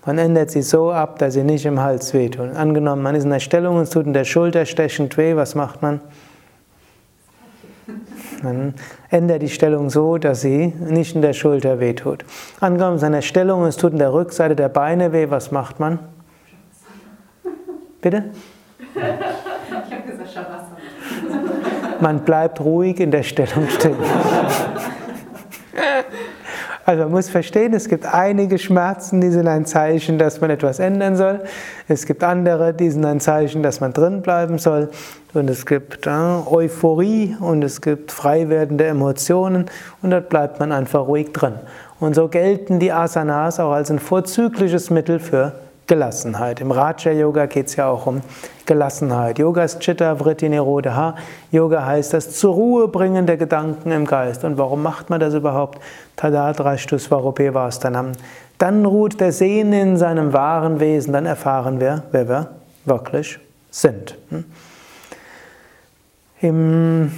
Man 0.05 0.17
ändert 0.17 0.51
sie 0.51 0.61
so 0.61 0.91
ab, 0.91 1.17
dass 1.17 1.35
sie 1.35 1.45
nicht 1.45 1.65
im 1.65 1.79
Hals 1.79 2.13
wehtun. 2.13 2.57
Angenommen, 2.57 3.01
man 3.01 3.15
ist 3.15 3.23
in 3.23 3.29
der 3.29 3.39
Stellung 3.39 3.77
und 3.77 3.83
es 3.83 3.89
tut 3.89 4.05
in 4.05 4.11
der 4.11 4.25
Schulter 4.25 4.65
stechend 4.65 5.15
weh, 5.17 5.37
was 5.37 5.55
macht 5.55 5.81
man? 5.81 6.01
Man 8.43 8.73
ändert 9.09 9.41
die 9.41 9.47
Stellung 9.47 9.89
so, 9.89 10.17
dass 10.17 10.41
sie 10.41 10.73
nicht 10.77 11.15
in 11.15 11.21
der 11.21 11.31
Schulter 11.31 11.79
wehtut. 11.79 12.25
Angenommen, 12.59 13.01
in 13.01 13.13
der 13.13 13.21
Stellung 13.21 13.61
und 13.61 13.69
es 13.69 13.77
tut 13.77 13.93
in 13.93 13.99
der 13.99 14.11
Rückseite 14.11 14.57
der 14.57 14.67
Beine 14.67 15.13
weh, 15.13 15.29
was 15.29 15.51
macht 15.51 15.79
man? 15.79 15.99
Bitte? 18.01 18.25
Ich 18.93 19.01
habe 19.01 20.11
gesagt, 20.11 20.33
Shavasana. 20.33 20.75
Man 21.99 22.19
bleibt 22.19 22.59
ruhig 22.59 22.99
in 22.99 23.11
der 23.11 23.23
Stellung 23.23 23.67
stehen. 23.69 23.95
Also 26.87 27.01
man 27.01 27.13
muss 27.13 27.29
verstehen, 27.29 27.73
es 27.73 27.89
gibt 27.89 28.05
einige 28.05 28.59
Schmerzen, 28.59 29.19
die 29.19 29.31
sind 29.31 29.47
ein 29.47 29.65
Zeichen, 29.65 30.19
dass 30.19 30.39
man 30.39 30.51
etwas 30.51 30.77
ändern 30.77 31.15
soll. 31.15 31.41
Es 31.87 32.05
gibt 32.05 32.23
andere, 32.23 32.75
die 32.75 32.91
sind 32.91 33.03
ein 33.05 33.19
Zeichen, 33.19 33.63
dass 33.63 33.79
man 33.79 33.91
drin 33.91 34.21
bleiben 34.21 34.59
soll. 34.59 34.89
Und 35.33 35.49
es 35.49 35.65
gibt 35.65 36.05
äh, 36.05 36.11
Euphorie 36.11 37.35
und 37.39 37.63
es 37.63 37.81
gibt 37.81 38.11
frei 38.11 38.49
werdende 38.49 38.85
Emotionen 38.85 39.65
und 40.03 40.11
dort 40.11 40.29
bleibt 40.29 40.59
man 40.59 40.71
einfach 40.71 41.07
ruhig 41.07 41.33
drin. 41.33 41.55
Und 41.99 42.13
so 42.13 42.27
gelten 42.27 42.79
die 42.79 42.91
Asanas 42.91 43.59
auch 43.59 43.71
als 43.71 43.89
ein 43.89 43.97
vorzügliches 43.97 44.91
Mittel 44.91 45.19
für 45.19 45.53
Gelassenheit. 45.87 46.61
Im 46.61 46.71
Raja 46.71 47.11
Yoga 47.11 47.45
geht 47.45 47.67
es 47.67 47.75
ja 47.75 47.87
auch 47.87 48.07
um 48.07 48.21
Gelassenheit. 48.65 49.37
Yoga 49.37 49.63
ist 49.63 49.79
Chitta 49.79 50.15
Vritti 50.15 50.49
Nirodha. 50.49 51.15
Yoga 51.51 51.85
heißt 51.85 52.13
das 52.13 52.31
zur 52.31 52.55
Ruhe 52.55 52.87
bringen 52.87 53.25
der 53.25 53.37
Gedanken 53.37 53.91
im 53.91 54.05
Geist. 54.05 54.43
Und 54.43 54.57
warum 54.57 54.81
macht 54.81 55.09
man 55.09 55.19
das 55.19 55.33
überhaupt? 55.33 55.79
Tadadrashtu 56.15 56.97
Svarupe 56.97 57.53
Vastanam. 57.53 58.13
Dann 58.57 58.85
ruht 58.85 59.19
der 59.19 59.31
Sehen 59.31 59.73
in 59.73 59.97
seinem 59.97 60.33
wahren 60.33 60.79
Wesen, 60.79 61.13
dann 61.13 61.25
erfahren 61.25 61.79
wir, 61.79 62.03
wer 62.11 62.29
wir 62.29 62.49
wirklich 62.85 63.39
sind. 63.69 64.17
Hm? 64.29 64.45
Im 66.41 67.11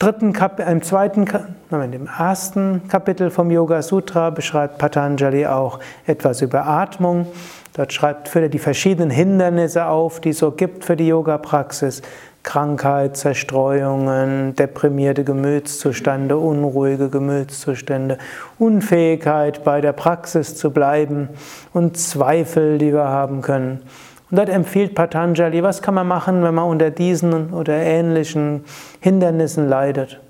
dritten 0.00 0.32
Kapitel, 0.32 0.72
im 0.72 0.82
zweiten, 0.82 1.26
Moment, 1.68 1.94
im 1.94 2.08
ersten 2.08 2.88
Kapitel 2.88 3.30
vom 3.30 3.50
Yoga 3.50 3.82
Sutra 3.82 4.30
beschreibt 4.30 4.78
Patanjali 4.78 5.46
auch 5.46 5.78
etwas 6.06 6.40
über 6.40 6.66
Atmung. 6.66 7.26
Dort 7.74 7.92
schreibt 7.92 8.34
er 8.34 8.48
die 8.48 8.58
verschiedenen 8.58 9.10
Hindernisse 9.10 9.86
auf, 9.86 10.20
die 10.20 10.30
es 10.30 10.38
so 10.38 10.52
gibt 10.52 10.84
für 10.84 10.96
die 10.96 11.06
Yoga-Praxis. 11.06 12.00
Krankheit, 12.42 13.18
Zerstreuungen, 13.18 14.56
deprimierte 14.56 15.24
Gemütszustände, 15.24 16.38
unruhige 16.38 17.10
Gemütszustände, 17.10 18.16
Unfähigkeit 18.58 19.62
bei 19.62 19.82
der 19.82 19.92
Praxis 19.92 20.56
zu 20.56 20.70
bleiben 20.70 21.28
und 21.74 21.98
Zweifel, 21.98 22.78
die 22.78 22.94
wir 22.94 23.04
haben 23.08 23.42
können. 23.42 23.82
Und 24.30 24.38
dort 24.38 24.48
empfiehlt 24.48 24.94
Patanjali, 24.94 25.62
was 25.62 25.82
kann 25.82 25.94
man 25.94 26.06
machen, 26.06 26.42
wenn 26.42 26.54
man 26.54 26.66
unter 26.66 26.90
diesen 26.90 27.52
oder 27.52 27.74
ähnlichen 27.74 28.64
Hindernissen 29.00 29.68
leidet? 29.68 30.20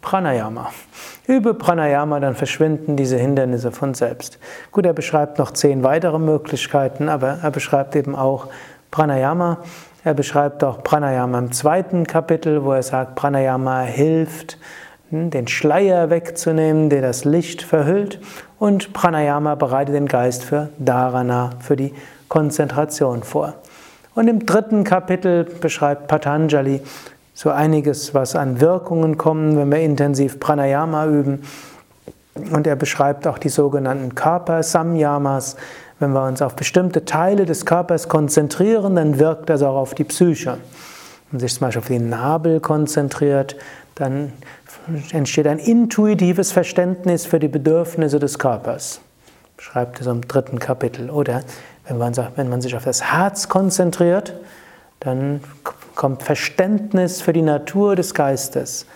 Pranayama. 0.00 0.70
Übe 1.26 1.54
Pranayama, 1.54 2.18
dann 2.18 2.34
verschwinden 2.34 2.96
diese 2.96 3.18
Hindernisse 3.18 3.70
von 3.70 3.94
selbst. 3.94 4.38
Gut, 4.72 4.86
er 4.86 4.94
beschreibt 4.94 5.38
noch 5.38 5.50
zehn 5.50 5.82
weitere 5.84 6.18
Möglichkeiten, 6.18 7.08
aber 7.08 7.38
er 7.42 7.50
beschreibt 7.50 7.94
eben 7.94 8.16
auch 8.16 8.48
Pranayama. 8.90 9.58
Er 10.04 10.14
beschreibt 10.14 10.64
auch 10.64 10.82
Pranayama 10.82 11.38
im 11.38 11.52
zweiten 11.52 12.06
Kapitel, 12.06 12.64
wo 12.64 12.72
er 12.72 12.82
sagt, 12.82 13.16
Pranayama 13.16 13.82
hilft, 13.82 14.56
den 15.10 15.48
Schleier 15.48 16.10
wegzunehmen, 16.10 16.90
der 16.90 17.02
das 17.02 17.24
Licht 17.24 17.62
verhüllt. 17.62 18.20
Und 18.58 18.92
Pranayama 18.92 19.54
bereitet 19.54 19.94
den 19.94 20.06
Geist 20.06 20.44
für 20.44 20.68
Dharana, 20.78 21.50
für 21.60 21.76
die 21.76 21.94
Konzentration 22.28 23.22
vor. 23.22 23.54
Und 24.14 24.28
im 24.28 24.44
dritten 24.44 24.84
Kapitel 24.84 25.44
beschreibt 25.44 26.08
Patanjali 26.08 26.82
so 27.34 27.50
einiges, 27.50 28.14
was 28.14 28.34
an 28.34 28.60
Wirkungen 28.60 29.16
kommen, 29.16 29.56
wenn 29.56 29.70
wir 29.70 29.78
intensiv 29.78 30.40
Pranayama 30.40 31.06
üben. 31.06 31.42
Und 32.52 32.66
er 32.66 32.76
beschreibt 32.76 33.26
auch 33.26 33.38
die 33.38 33.48
sogenannten 33.48 34.14
Körper-Samyamas. 34.14 35.56
Wenn 36.00 36.10
wir 36.12 36.24
uns 36.24 36.42
auf 36.42 36.54
bestimmte 36.54 37.04
Teile 37.04 37.46
des 37.46 37.64
Körpers 37.64 38.08
konzentrieren, 38.08 38.96
dann 38.96 39.18
wirkt 39.18 39.50
das 39.50 39.62
auch 39.62 39.76
auf 39.76 39.94
die 39.94 40.04
Psyche. 40.04 40.58
Wenn 41.30 41.38
man 41.38 41.40
sich 41.40 41.54
zum 41.54 41.66
Beispiel 41.66 41.80
auf 41.80 41.88
den 41.88 42.08
Nabel 42.08 42.60
konzentriert, 42.60 43.56
dann 43.94 44.32
entsteht 45.12 45.46
ein 45.46 45.58
intuitives 45.58 46.52
Verständnis 46.52 47.26
für 47.26 47.38
die 47.38 47.48
Bedürfnisse 47.48 48.18
des 48.18 48.38
Körpers. 48.38 49.00
Schreibt 49.58 50.00
es 50.00 50.06
im 50.06 50.26
dritten 50.26 50.58
Kapitel. 50.58 51.10
Oder 51.10 51.42
wenn 51.86 51.98
man, 51.98 52.14
wenn 52.36 52.48
man 52.48 52.60
sich 52.60 52.76
auf 52.76 52.84
das 52.84 53.12
Herz 53.12 53.48
konzentriert, 53.48 54.34
dann 55.00 55.40
kommt 55.94 56.22
Verständnis 56.22 57.20
für 57.20 57.32
die 57.32 57.42
Natur 57.42 57.96
des 57.96 58.14
Geistes. 58.14 58.86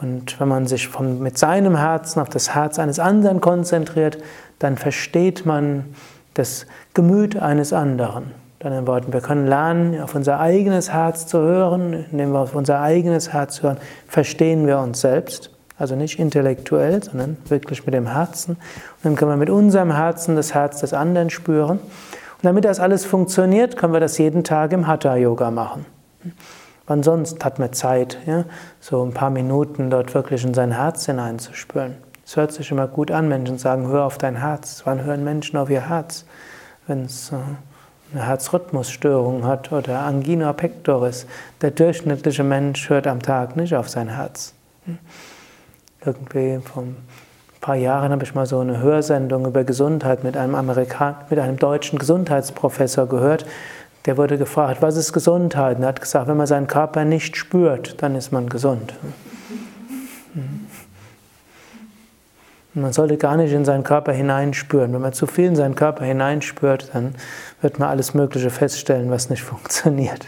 Und 0.00 0.38
wenn 0.38 0.48
man 0.48 0.66
sich 0.66 0.88
von, 0.88 1.20
mit 1.20 1.38
seinem 1.38 1.76
Herzen 1.76 2.20
auf 2.20 2.28
das 2.28 2.54
Herz 2.54 2.78
eines 2.78 2.98
anderen 2.98 3.40
konzentriert, 3.40 4.18
dann 4.58 4.76
versteht 4.76 5.46
man 5.46 5.94
das 6.34 6.66
Gemüt 6.94 7.36
eines 7.36 7.72
anderen. 7.72 8.32
Mit 8.66 8.72
anderen 8.72 8.88
Worten, 8.88 9.12
wir 9.12 9.20
können 9.20 9.46
lernen, 9.46 10.00
auf 10.02 10.16
unser 10.16 10.40
eigenes 10.40 10.92
Herz 10.92 11.28
zu 11.28 11.38
hören. 11.38 12.04
Indem 12.10 12.32
wir 12.32 12.40
auf 12.40 12.56
unser 12.56 12.80
eigenes 12.80 13.32
Herz 13.32 13.62
hören, 13.62 13.76
verstehen 14.08 14.66
wir 14.66 14.80
uns 14.80 15.00
selbst. 15.02 15.52
Also 15.78 15.94
nicht 15.94 16.18
intellektuell, 16.18 17.00
sondern 17.00 17.36
wirklich 17.46 17.86
mit 17.86 17.94
dem 17.94 18.08
Herzen. 18.08 18.56
Und 18.56 19.04
dann 19.04 19.14
können 19.14 19.30
wir 19.30 19.36
mit 19.36 19.50
unserem 19.50 19.94
Herzen 19.94 20.34
das 20.34 20.52
Herz 20.52 20.80
des 20.80 20.94
anderen 20.94 21.30
spüren. 21.30 21.78
Und 21.78 22.42
damit 22.42 22.64
das 22.64 22.80
alles 22.80 23.04
funktioniert, 23.04 23.76
können 23.76 23.92
wir 23.92 24.00
das 24.00 24.18
jeden 24.18 24.42
Tag 24.42 24.72
im 24.72 24.88
Hatha-Yoga 24.88 25.52
machen. 25.52 25.86
Wann 26.88 27.04
sonst 27.04 27.44
hat 27.44 27.60
man 27.60 27.72
Zeit, 27.72 28.18
ja, 28.26 28.46
so 28.80 29.00
ein 29.04 29.14
paar 29.14 29.30
Minuten 29.30 29.90
dort 29.90 30.12
wirklich 30.12 30.42
in 30.42 30.54
sein 30.54 30.72
Herz 30.72 31.06
hineinzuspüren? 31.06 31.98
Es 32.26 32.34
hört 32.34 32.50
sich 32.50 32.68
immer 32.72 32.88
gut 32.88 33.12
an, 33.12 33.28
Menschen 33.28 33.58
sagen, 33.58 33.86
hör 33.86 34.06
auf 34.06 34.18
dein 34.18 34.34
Herz. 34.34 34.82
Wann 34.84 35.04
hören 35.04 35.22
Menschen 35.22 35.56
auf 35.56 35.70
ihr 35.70 35.88
Herz? 35.88 36.24
Wenn 36.88 37.04
es 37.04 37.30
äh, 37.30 37.36
eine 38.12 38.26
Herzrhythmusstörung 38.26 39.44
hat 39.44 39.72
oder 39.72 40.00
Angina 40.00 40.52
pectoris. 40.52 41.26
Der 41.60 41.70
durchschnittliche 41.70 42.44
Mensch 42.44 42.88
hört 42.88 43.06
am 43.06 43.20
Tag 43.20 43.56
nicht 43.56 43.74
auf 43.74 43.88
sein 43.88 44.08
Herz. 44.08 44.54
Irgendwie 46.04 46.60
vor 46.62 46.84
ein 46.84 46.96
paar 47.60 47.74
Jahren 47.74 48.12
habe 48.12 48.22
ich 48.22 48.34
mal 48.34 48.46
so 48.46 48.60
eine 48.60 48.80
Hörsendung 48.80 49.46
über 49.46 49.64
Gesundheit 49.64 50.22
mit 50.22 50.36
einem 50.36 50.54
Amerikan 50.54 51.16
mit 51.28 51.38
einem 51.38 51.56
deutschen 51.56 51.98
Gesundheitsprofessor 51.98 53.08
gehört. 53.08 53.44
Der 54.04 54.16
wurde 54.16 54.38
gefragt, 54.38 54.82
was 54.82 54.96
ist 54.96 55.12
Gesundheit? 55.12 55.78
Und 55.78 55.82
er 55.82 55.88
hat 55.88 56.00
gesagt, 56.00 56.28
wenn 56.28 56.36
man 56.36 56.46
seinen 56.46 56.68
Körper 56.68 57.04
nicht 57.04 57.36
spürt, 57.36 58.00
dann 58.02 58.14
ist 58.14 58.30
man 58.30 58.48
gesund. 58.48 58.94
Man 62.76 62.92
sollte 62.92 63.16
gar 63.16 63.38
nicht 63.38 63.52
in 63.52 63.64
seinen 63.64 63.84
Körper 63.84 64.12
hineinspüren. 64.12 64.92
Wenn 64.92 65.00
man 65.00 65.14
zu 65.14 65.26
viel 65.26 65.46
in 65.46 65.56
seinen 65.56 65.74
Körper 65.74 66.04
hineinspürt, 66.04 66.90
dann 66.92 67.14
wird 67.62 67.78
man 67.78 67.88
alles 67.88 68.12
Mögliche 68.12 68.50
feststellen, 68.50 69.10
was 69.10 69.30
nicht 69.30 69.42
funktioniert. 69.44 70.26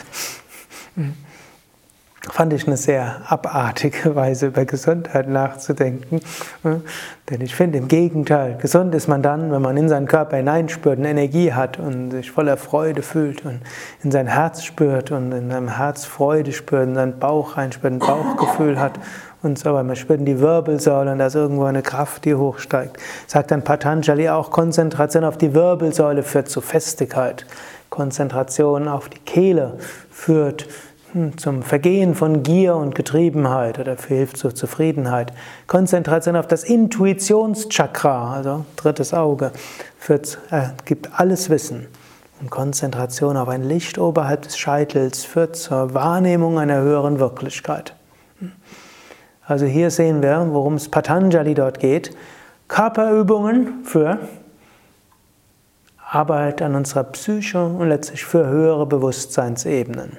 Fand 2.23 2.55
ich 2.55 2.67
eine 2.67 2.78
sehr 2.78 3.21
abartige 3.28 4.14
Weise, 4.17 4.47
über 4.47 4.64
Gesundheit 4.64 5.28
nachzudenken. 5.28 6.21
Denn 6.64 7.40
ich 7.43 7.55
finde 7.55 7.78
im 7.78 7.88
Gegenteil, 7.88 8.57
gesund 8.57 8.95
ist 8.95 9.09
man 9.09 9.23
dann, 9.23 9.52
wenn 9.52 9.61
man 9.61 9.76
in 9.76 9.90
seinen 9.90 10.07
Körper 10.07 10.38
hineinspürt 10.38 10.99
und 10.99 11.05
Energie 11.05 11.52
hat 11.52 11.78
und 11.78 12.12
sich 12.12 12.31
voller 12.31 12.57
Freude 12.57 13.02
fühlt 13.02 13.45
und 13.45 13.61
in 14.02 14.11
sein 14.11 14.26
Herz 14.26 14.64
spürt 14.64 15.11
und 15.11 15.33
in 15.33 15.50
seinem 15.50 15.76
Herz 15.76 16.07
Freude 16.07 16.52
spürt, 16.52 16.88
in 16.88 16.95
seinen 16.95 17.19
Bauch 17.19 17.59
reinspürt, 17.59 17.93
ein 17.93 17.99
Bauchgefühl 17.99 18.81
hat 18.81 18.99
und 19.42 19.59
so 19.59 19.73
weiter. 19.73 19.85
Man 19.85 19.97
spürt 19.97 20.21
in 20.21 20.26
die 20.26 20.40
Wirbelsäule 20.40 21.12
und 21.12 21.18
da 21.18 21.26
ist 21.26 21.35
irgendwo 21.35 21.64
eine 21.64 21.83
Kraft, 21.83 22.25
die 22.25 22.35
hochsteigt. 22.35 22.97
Sagt 23.26 23.50
dann 23.50 23.62
Patanjali 23.62 24.28
auch, 24.28 24.50
Konzentration 24.50 25.25
auf 25.25 25.38
die 25.38 25.54
Wirbelsäule 25.54 26.23
führt 26.23 26.49
zu 26.49 26.61
Festigkeit. 26.61 27.47
Konzentration 27.90 28.88
auf 28.88 29.09
die 29.09 29.18
Kehle 29.21 29.78
führt 30.11 30.66
hm, 31.12 31.38
zum 31.38 31.62
Vergehen 31.62 32.14
von 32.14 32.42
Gier 32.42 32.76
und 32.76 32.95
Getriebenheit 32.95 33.78
oder 33.78 33.97
hilft 33.97 34.37
zur 34.37 34.54
Zufriedenheit. 34.54 35.33
Konzentration 35.66 36.37
auf 36.37 36.47
das 36.47 36.64
Intuitionschakra, 36.64 38.35
also 38.35 38.66
drittes 38.76 39.14
Auge, 39.14 39.52
führt, 39.99 40.38
äh, 40.50 40.68
gibt 40.85 41.18
alles 41.18 41.49
Wissen. 41.49 41.87
Und 42.40 42.50
Konzentration 42.50 43.37
auf 43.37 43.49
ein 43.49 43.64
Licht 43.64 43.99
oberhalb 43.99 44.42
des 44.42 44.59
Scheitels 44.59 45.25
führt 45.25 45.57
zur 45.57 45.95
Wahrnehmung 45.95 46.59
einer 46.59 46.80
höheren 46.80 47.18
Wirklichkeit. 47.18 47.95
Also 49.49 49.65
hier 49.65 49.91
sehen 49.91 50.23
wir, 50.23 50.47
worum 50.50 50.75
es 50.75 50.91
Patanjali 50.91 51.54
dort 51.54 51.80
geht. 51.80 52.15
Körperübungen 52.69 53.82
für 53.82 54.19
Arbeit 56.11 56.61
an 56.61 56.75
unserer 56.75 57.04
Psyche 57.04 57.65
und 57.65 57.89
letztlich 57.89 58.26
für 58.26 58.47
höhere 58.47 58.84
Bewusstseinsebenen. 58.84 60.19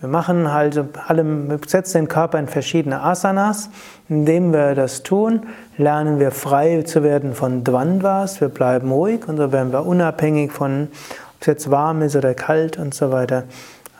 Wir 0.00 0.08
machen 0.08 0.52
halt 0.52 0.82
alle, 1.08 1.24
wir 1.24 1.58
setzen 1.66 2.02
den 2.02 2.08
Körper 2.08 2.38
in 2.38 2.48
verschiedene 2.48 3.02
Asanas. 3.02 3.70
Indem 4.10 4.52
wir 4.52 4.74
das 4.74 5.02
tun, 5.02 5.46
lernen 5.78 6.20
wir 6.20 6.30
frei 6.30 6.82
zu 6.82 7.02
werden 7.02 7.34
von 7.34 7.64
Dvandvas. 7.64 8.42
Wir 8.42 8.50
bleiben 8.50 8.92
ruhig 8.92 9.26
und 9.26 9.38
so 9.38 9.52
werden 9.52 9.72
wir 9.72 9.86
unabhängig 9.86 10.52
von, 10.52 10.88
ob 11.34 11.40
es 11.40 11.46
jetzt 11.46 11.70
warm 11.70 12.02
ist 12.02 12.14
oder 12.14 12.34
kalt 12.34 12.78
und 12.78 12.94
so 12.94 13.10
weiter. 13.10 13.44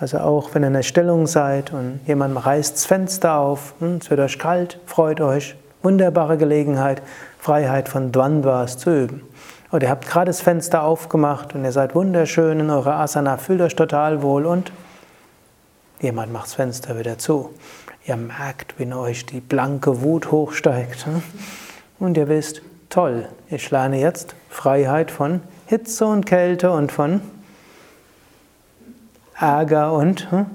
Also 0.00 0.18
auch 0.18 0.54
wenn 0.54 0.64
ihr 0.64 0.68
in 0.68 0.72
der 0.72 0.82
Stellung 0.82 1.26
seid 1.26 1.72
und 1.72 2.00
jemand 2.06 2.44
reißt 2.44 2.74
das 2.74 2.86
Fenster 2.86 3.36
auf, 3.36 3.74
hm, 3.78 3.98
es 4.00 4.10
wird 4.10 4.20
euch 4.20 4.38
kalt, 4.38 4.78
freut 4.86 5.20
euch. 5.20 5.54
Wunderbare 5.82 6.36
Gelegenheit, 6.36 7.02
Freiheit 7.38 7.88
von 7.88 8.10
Dvandvas 8.10 8.78
zu 8.78 8.90
üben. 8.90 9.22
Oder 9.70 9.84
ihr 9.84 9.90
habt 9.90 10.06
gerade 10.08 10.26
das 10.26 10.40
Fenster 10.40 10.82
aufgemacht 10.82 11.54
und 11.54 11.64
ihr 11.64 11.72
seid 11.72 11.94
wunderschön 11.94 12.60
in 12.60 12.70
eurer 12.70 12.94
Asana, 12.94 13.36
fühlt 13.36 13.60
euch 13.60 13.76
total 13.76 14.22
wohl 14.22 14.46
und 14.46 14.72
Jemand 16.00 16.32
macht 16.32 16.46
das 16.46 16.54
Fenster 16.54 16.98
wieder 16.98 17.18
zu. 17.18 17.50
Ihr 18.06 18.16
merkt, 18.16 18.78
wie 18.78 18.84
in 18.84 18.94
euch 18.94 19.26
die 19.26 19.40
blanke 19.40 20.00
Wut 20.00 20.30
hochsteigt. 20.30 21.04
Hm? 21.04 21.22
Und 21.98 22.16
ihr 22.16 22.28
wisst, 22.28 22.62
toll, 22.88 23.28
ich 23.50 23.70
lerne 23.70 24.00
jetzt 24.00 24.34
Freiheit 24.48 25.10
von 25.10 25.42
Hitze 25.66 26.06
und 26.06 26.24
Kälte 26.24 26.70
und 26.70 26.90
von 26.90 27.20
Ärger 29.40 29.92
und 29.92 30.30
hm, 30.30 30.46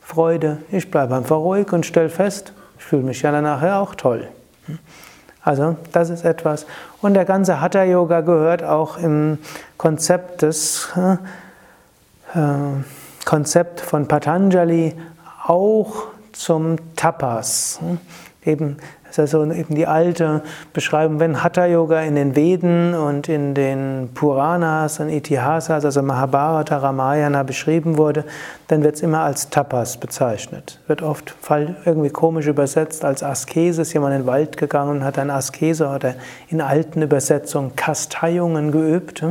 Freude. 0.00 0.58
Ich 0.70 0.90
bleibe 0.90 1.16
einfach 1.16 1.36
ruhig 1.36 1.72
und 1.72 1.84
stelle 1.84 2.08
fest, 2.08 2.52
ich 2.78 2.84
fühle 2.84 3.02
mich 3.02 3.22
ja 3.22 3.40
nachher 3.40 3.78
auch 3.78 3.94
toll. 3.94 4.28
Hm? 4.66 4.78
Also 5.42 5.76
das 5.90 6.10
ist 6.10 6.24
etwas. 6.24 6.66
Und 7.00 7.14
der 7.14 7.24
ganze 7.24 7.60
Hatha 7.60 7.82
Yoga 7.82 8.20
gehört 8.20 8.62
auch 8.62 8.96
im 8.96 9.38
Konzept 9.76 10.42
des 10.42 10.88
äh, 12.34 12.38
Konzept 13.24 13.80
von 13.80 14.06
Patanjali 14.06 14.94
auch 15.44 16.04
zum 16.32 16.76
Tapas. 16.94 17.80
Eben, 18.44 18.76
das 19.16 19.30
ist 19.30 19.34
also 19.34 19.52
eben 19.52 19.74
die 19.74 19.86
alte 19.86 20.42
Beschreibung, 20.72 21.20
wenn 21.20 21.42
Hatha 21.42 21.66
Yoga 21.66 22.00
in 22.00 22.14
den 22.14 22.34
Veden 22.34 22.94
und 22.94 23.28
in 23.28 23.54
den 23.54 24.10
Puranas 24.14 25.00
und 25.00 25.10
Itihasas, 25.10 25.84
also 25.84 26.02
Mahabharata, 26.02 26.78
Ramayana 26.78 27.42
beschrieben 27.42 27.98
wurde, 27.98 28.24
dann 28.68 28.82
wird 28.82 28.96
es 28.96 29.02
immer 29.02 29.20
als 29.20 29.50
Tapas 29.50 29.98
bezeichnet. 29.98 30.80
Wird 30.86 31.02
oft 31.02 31.34
irgendwie 31.84 32.08
komisch 32.08 32.46
übersetzt 32.46 33.04
als 33.04 33.22
Askese. 33.22 33.82
Ist 33.82 33.92
jemand 33.92 34.14
in 34.14 34.22
den 34.22 34.26
Wald 34.26 34.56
gegangen 34.56 34.90
und 34.90 35.04
hat 35.04 35.18
eine 35.18 35.34
Askese 35.34 35.88
oder 35.88 36.14
in 36.48 36.62
alten 36.62 37.02
Übersetzungen 37.02 37.76
Kasteiungen 37.76 38.72
geübt. 38.72 39.24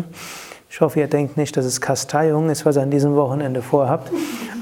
Ich 0.73 0.79
hoffe, 0.79 1.01
ihr 1.01 1.07
denkt 1.07 1.35
nicht, 1.35 1.57
dass 1.57 1.65
es 1.65 1.81
Kasteiung 1.81 2.49
ist, 2.49 2.65
was 2.65 2.77
ihr 2.77 2.81
an 2.81 2.91
diesem 2.91 3.13
Wochenende 3.17 3.61
vorhabt. 3.61 4.09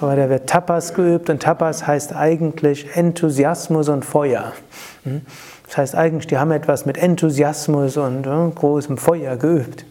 Aber 0.02 0.15
da 0.15 0.28
wird 0.28 0.50
Tapas 0.50 0.95
geübt 0.95 1.30
und 1.30 1.39
Tapas 1.39 1.86
heißt 1.86 2.15
eigentlich 2.15 2.95
Enthusiasmus 2.95 3.89
und 3.89 4.04
Feuer. 4.04 4.54
Hm? 5.04 5.22
Das 5.67 5.78
heißt 5.78 5.95
eigentlich, 5.95 6.26
die 6.26 6.39
haben 6.39 6.50
etwas 6.50 6.88
mit 6.88 6.98
Enthusiasmus 6.98 7.95
und 7.98 8.26
äh, 8.26 8.50
großem 8.56 8.98
Feuer 8.98 9.38
geübt. 9.38 9.86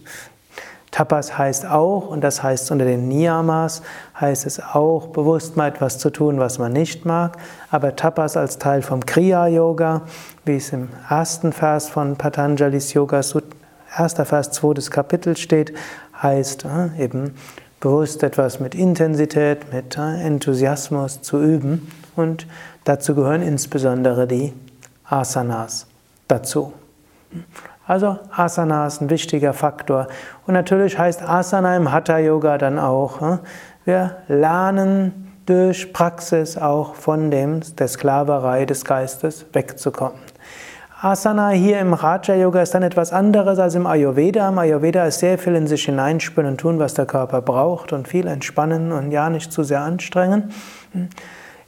Tapas 0.90 1.38
heißt 1.38 1.66
auch, 1.66 2.08
und 2.08 2.24
das 2.24 2.42
heißt 2.42 2.72
unter 2.72 2.84
den 2.84 3.06
Niyamas, 3.06 3.82
heißt 4.20 4.44
es 4.44 4.60
auch, 4.60 5.08
bewusst 5.08 5.56
mal 5.56 5.68
etwas 5.68 5.98
zu 5.98 6.10
tun, 6.10 6.40
was 6.40 6.58
man 6.58 6.72
nicht 6.72 7.06
mag. 7.06 7.36
Aber 7.70 7.94
Tapas 7.94 8.36
als 8.36 8.58
Teil 8.58 8.82
vom 8.82 9.06
Kriya-Yoga, 9.06 10.02
wie 10.44 10.56
es 10.56 10.72
im 10.72 10.88
ersten 11.08 11.52
Vers 11.52 11.88
von 11.88 12.16
Patanjalis 12.16 12.92
Yoga 12.92 13.22
erster 13.96 14.24
Vers, 14.24 14.50
zweites 14.50 14.90
Kapitel 14.90 15.36
steht, 15.36 15.72
heißt 16.22 16.64
äh, 16.64 17.02
eben 17.02 17.34
bewusst 17.80 18.22
etwas 18.22 18.60
mit 18.60 18.74
Intensität, 18.74 19.72
mit 19.72 19.96
äh, 19.96 20.20
Enthusiasmus 20.22 21.22
zu 21.22 21.40
üben 21.42 21.90
und 22.16 22.46
dazu 22.84 23.14
gehören 23.14 23.42
insbesondere 23.42 24.26
die 24.26 24.52
Asanas 25.04 25.86
dazu. 26.26 26.72
Also 27.86 28.18
Asana 28.30 28.86
ist 28.86 29.00
ein 29.00 29.08
wichtiger 29.08 29.54
Faktor. 29.54 30.08
Und 30.46 30.52
natürlich 30.52 30.98
heißt 30.98 31.22
Asana 31.22 31.74
im 31.76 31.90
Hatha 31.90 32.18
Yoga 32.18 32.58
dann 32.58 32.78
auch, 32.78 33.22
äh, 33.22 33.38
wir 33.86 34.16
lernen 34.28 35.32
durch 35.46 35.94
Praxis 35.94 36.58
auch 36.58 36.94
von 36.94 37.30
dem, 37.30 37.60
der 37.78 37.88
Sklaverei 37.88 38.66
des 38.66 38.84
Geistes 38.84 39.46
wegzukommen. 39.54 40.27
Asana 41.00 41.50
hier 41.50 41.78
im 41.78 41.94
Raja 41.94 42.34
Yoga 42.34 42.60
ist 42.60 42.74
dann 42.74 42.82
etwas 42.82 43.12
anderes 43.12 43.60
als 43.60 43.76
im 43.76 43.86
Ayurveda. 43.86 44.48
Im 44.48 44.58
Ayurveda 44.58 45.04
ist 45.06 45.20
sehr 45.20 45.38
viel 45.38 45.54
in 45.54 45.68
sich 45.68 45.84
hineinspüren 45.84 46.50
und 46.50 46.58
tun, 46.58 46.80
was 46.80 46.94
der 46.94 47.06
Körper 47.06 47.40
braucht 47.40 47.92
und 47.92 48.08
viel 48.08 48.26
entspannen 48.26 48.90
und 48.90 49.12
ja 49.12 49.30
nicht 49.30 49.52
zu 49.52 49.62
sehr 49.62 49.80
anstrengen. 49.82 50.50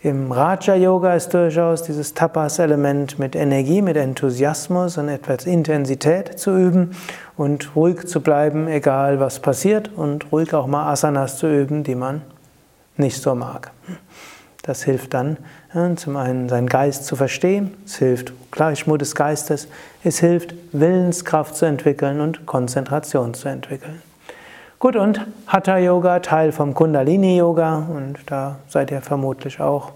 Im 0.03 0.33
Raja 0.33 0.75
Yoga 0.75 1.14
ist 1.14 1.33
durchaus 1.33 1.85
dieses 1.85 2.12
Tapas-Element 2.14 3.21
mit 3.21 3.37
Energie, 3.37 3.83
mit 3.83 3.97
Enthusiasmus 3.97 4.99
und 4.99 5.09
etwas 5.09 5.47
Intensität 5.47 6.37
zu 6.37 6.51
üben 6.57 6.97
und 7.37 7.77
ruhig 7.77 8.09
zu 8.09 8.23
bleiben, 8.23 8.66
egal 8.66 9.21
was 9.21 9.38
passiert 9.38 9.93
und 9.95 10.33
ruhig 10.33 10.53
auch 10.55 10.66
mal 10.66 10.90
Asanas 10.90 11.37
zu 11.37 11.47
üben, 11.47 11.85
die 11.85 11.95
man 11.95 12.23
nicht 12.97 13.23
so 13.23 13.37
mag. 13.37 13.71
Das 14.62 14.83
hilft 14.83 15.14
dann, 15.14 15.37
zum 15.97 16.17
einen 16.17 16.49
seinen 16.49 16.69
Geist 16.69 17.07
zu 17.07 17.15
verstehen, 17.15 17.75
es 17.87 17.97
hilft 17.97 18.33
Gleichmut 18.51 19.01
des 19.01 19.15
Geistes, 19.15 19.69
es 20.03 20.19
hilft 20.19 20.55
Willenskraft 20.73 21.55
zu 21.55 21.65
entwickeln 21.65 22.21
und 22.21 22.45
Konzentration 22.45 23.35
zu 23.35 23.49
entwickeln. 23.49 24.03
Gut, 24.81 24.97
und 24.97 25.27
Hatha 25.47 25.79
Yoga, 25.79 26.21
Teil 26.21 26.53
vom 26.53 26.75
Kundalini 26.75 27.37
Yoga, 27.37 27.87
und 27.89 28.19
da 28.27 28.57
seid 28.67 28.91
ihr 28.91 29.01
vermutlich 29.01 29.61
auch 29.61 29.93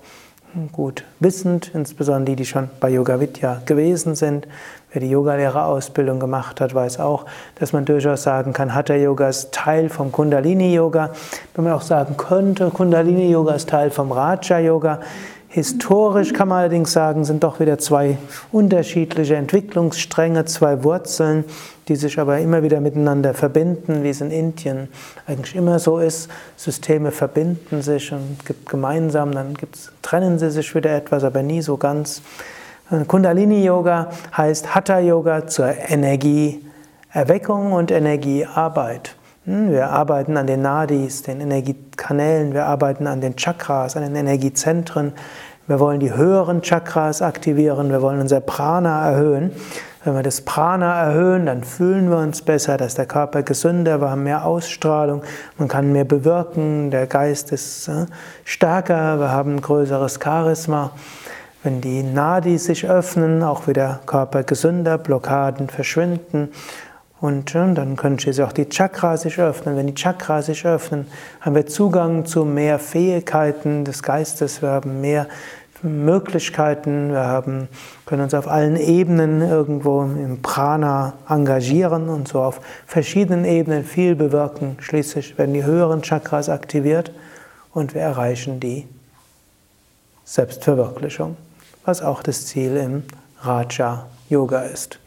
gut 0.71 1.05
wissend, 1.19 1.73
insbesondere 1.75 2.37
die, 2.37 2.37
die 2.37 2.47
schon 2.47 2.71
bei 2.79 2.91
Yoga 2.91 3.19
Vidya 3.19 3.61
gewesen 3.67 4.15
sind. 4.15 4.47
Wer 4.93 5.01
die 5.01 5.11
Yogalehrerausbildung 5.11 6.21
gemacht 6.21 6.61
hat, 6.61 6.75
weiß 6.75 7.01
auch, 7.01 7.27
dass 7.57 7.73
man 7.73 7.85
durchaus 7.85 8.23
sagen 8.23 8.53
kann, 8.53 8.75
Hatha 8.75 8.95
Yoga 8.95 9.29
ist 9.29 9.51
Teil 9.53 9.89
vom 9.89 10.13
Kundalini 10.13 10.73
Yoga. 10.73 11.11
Wenn 11.55 11.65
man 11.65 11.73
auch 11.73 11.83
sagen 11.83 12.17
könnte, 12.17 12.71
Kundalini 12.71 13.29
Yoga 13.29 13.55
ist 13.55 13.69
Teil 13.69 13.91
vom 13.91 14.13
Raja 14.13 14.61
Yoga. 14.61 15.01
Historisch 15.55 16.33
kann 16.33 16.49
man 16.49 16.59
allerdings 16.59 16.93
sagen, 16.93 17.25
sind 17.25 17.45
doch 17.45 17.61
wieder 17.61 17.79
zwei 17.79 18.19
unterschiedliche 18.51 19.37
Entwicklungsstränge, 19.37 20.47
zwei 20.47 20.83
Wurzeln, 20.83 21.45
die 21.87 21.95
sich 21.95 22.19
aber 22.19 22.41
immer 22.41 22.65
wieder 22.65 22.81
miteinander 22.81 23.35
verbinden, 23.35 24.03
wie 24.03 24.09
es 24.09 24.21
in 24.21 24.33
Indien 24.33 24.89
eigentlich 25.29 25.55
immer 25.55 25.79
so 25.79 26.01
ist. 26.01 26.29
Systeme 26.57 27.13
verbinden 27.13 27.83
sich 27.83 28.11
und 28.11 28.45
gibt 28.45 28.69
gemeinsam, 28.69 29.31
dann 29.31 29.55
trennen 30.03 30.41
sie 30.41 30.51
sich 30.51 30.75
wieder 30.75 30.93
etwas, 30.93 31.23
aber 31.23 31.45
nie 31.45 31.63
so 31.63 31.77
ganz. 31.77 32.21
Kundalini 33.07 33.65
Yoga 33.65 34.11
heißt 34.37 34.75
Hatha 34.75 34.99
Yoga 34.99 35.47
zur 35.47 35.73
Energieerweckung 35.89 37.71
und 37.71 37.93
Energiearbeit. 37.93 39.15
Hm, 39.47 39.73
wir 39.73 39.91
arbeiten 39.91 40.39
an 40.39 40.47
den 40.47 40.63
Nadis, 40.63 41.23
den 41.23 41.39
Energiekanälen, 41.43 42.55
wir 42.55 42.65
arbeiten 42.65 43.07
an 43.07 43.21
den 43.21 43.37
Chakras, 43.37 43.95
an 43.95 44.03
den 44.03 44.17
Energiezentren. 44.17 45.13
Wir 45.67 45.81
wollen 45.81 46.01
die 46.01 46.15
höheren 46.15 46.63
Chakras 46.63 47.21
aktivieren, 47.21 47.91
wir 47.91 48.01
wollen 48.01 48.23
unser 48.23 48.41
Prana 48.41 49.07
erhöhen. 49.11 49.53
Wenn 50.03 50.15
wir 50.15 50.23
das 50.23 50.41
Prana 50.41 50.99
erhöhen, 50.99 51.45
dann 51.45 51.63
fühlen 51.63 52.09
wir 52.09 52.19
uns 52.19 52.41
besser, 52.41 52.79
dass 52.79 52.95
der 52.95 53.05
Körper 53.05 53.43
gesünder, 53.43 54.01
wir 54.01 54.11
haben 54.11 54.23
mehr 54.23 54.47
Ausstrahlung, 54.47 55.23
man 55.59 55.69
kann 55.69 55.93
mehr 55.93 56.05
bewirken, 56.05 56.91
der 56.91 57.07
Geist 57.07 57.53
ist 57.53 57.89
äh, 57.89 58.07
stärker, 58.45 59.21
wir 59.21 59.31
haben 59.31 59.61
größeres 59.61 60.21
Charisma. 60.23 60.93
Wenn 61.63 61.83
die 61.83 62.03
Nadis 62.03 62.65
sich 62.65 62.89
öffnen, 62.89 63.43
auch 63.43 63.67
wieder 63.67 64.01
Körper 64.07 64.43
gesünder, 64.43 64.97
Blockaden 64.97 65.69
verschwinden 65.69 66.49
und 67.25 67.55
dann 67.55 67.97
können 67.97 68.19
schließlich 68.19 68.47
auch 68.47 68.53
die 68.53 68.69
Chakras 68.69 69.23
sich 69.23 69.39
öffnen. 69.39 69.79
Wenn 69.79 69.87
die 69.87 69.95
Chakras 69.95 70.45
sich 70.45 70.67
öffnen, 70.67 71.07
haben 71.41 71.55
wir 71.55 71.67
Zugang 71.67 72.27
zu 72.27 72.45
mehr 72.45 72.79
Fähigkeiten 72.79 73.87
des 73.87 74.03
Geistes, 74.03 74.61
wir 74.61 74.69
haben 74.69 75.01
mehr 75.01 75.27
Möglichkeiten, 75.81 77.13
wir 77.13 77.25
haben, 77.25 77.69
können 78.05 78.25
uns 78.25 78.35
auf 78.35 78.47
allen 78.47 78.77
Ebenen 78.77 79.41
irgendwo 79.41 80.03
im 80.03 80.43
Prana 80.43 81.15
engagieren 81.27 82.11
und 82.11 82.29
so 82.29 82.43
auf 82.43 82.61
verschiedenen 82.87 83.47
Ebenen 83.47 83.85
viel 83.85 84.17
bewirken. 84.17 84.77
Schließlich 84.81 85.39
werden 85.39 85.55
die 85.55 85.65
höheren 85.65 86.03
Chakras 86.03 86.51
aktiviert 86.51 87.11
und 87.73 87.95
wir 87.95 88.03
erreichen 88.03 88.61
die 88.61 88.87
Selbstverwirklichung, 90.27 91.39
was 91.87 92.03
auch 92.03 92.23
das 92.23 92.45
Ziel 92.45 92.77
im 92.77 93.05
Raja 93.41 94.09
Yoga 94.29 94.61
ist. 94.65 94.99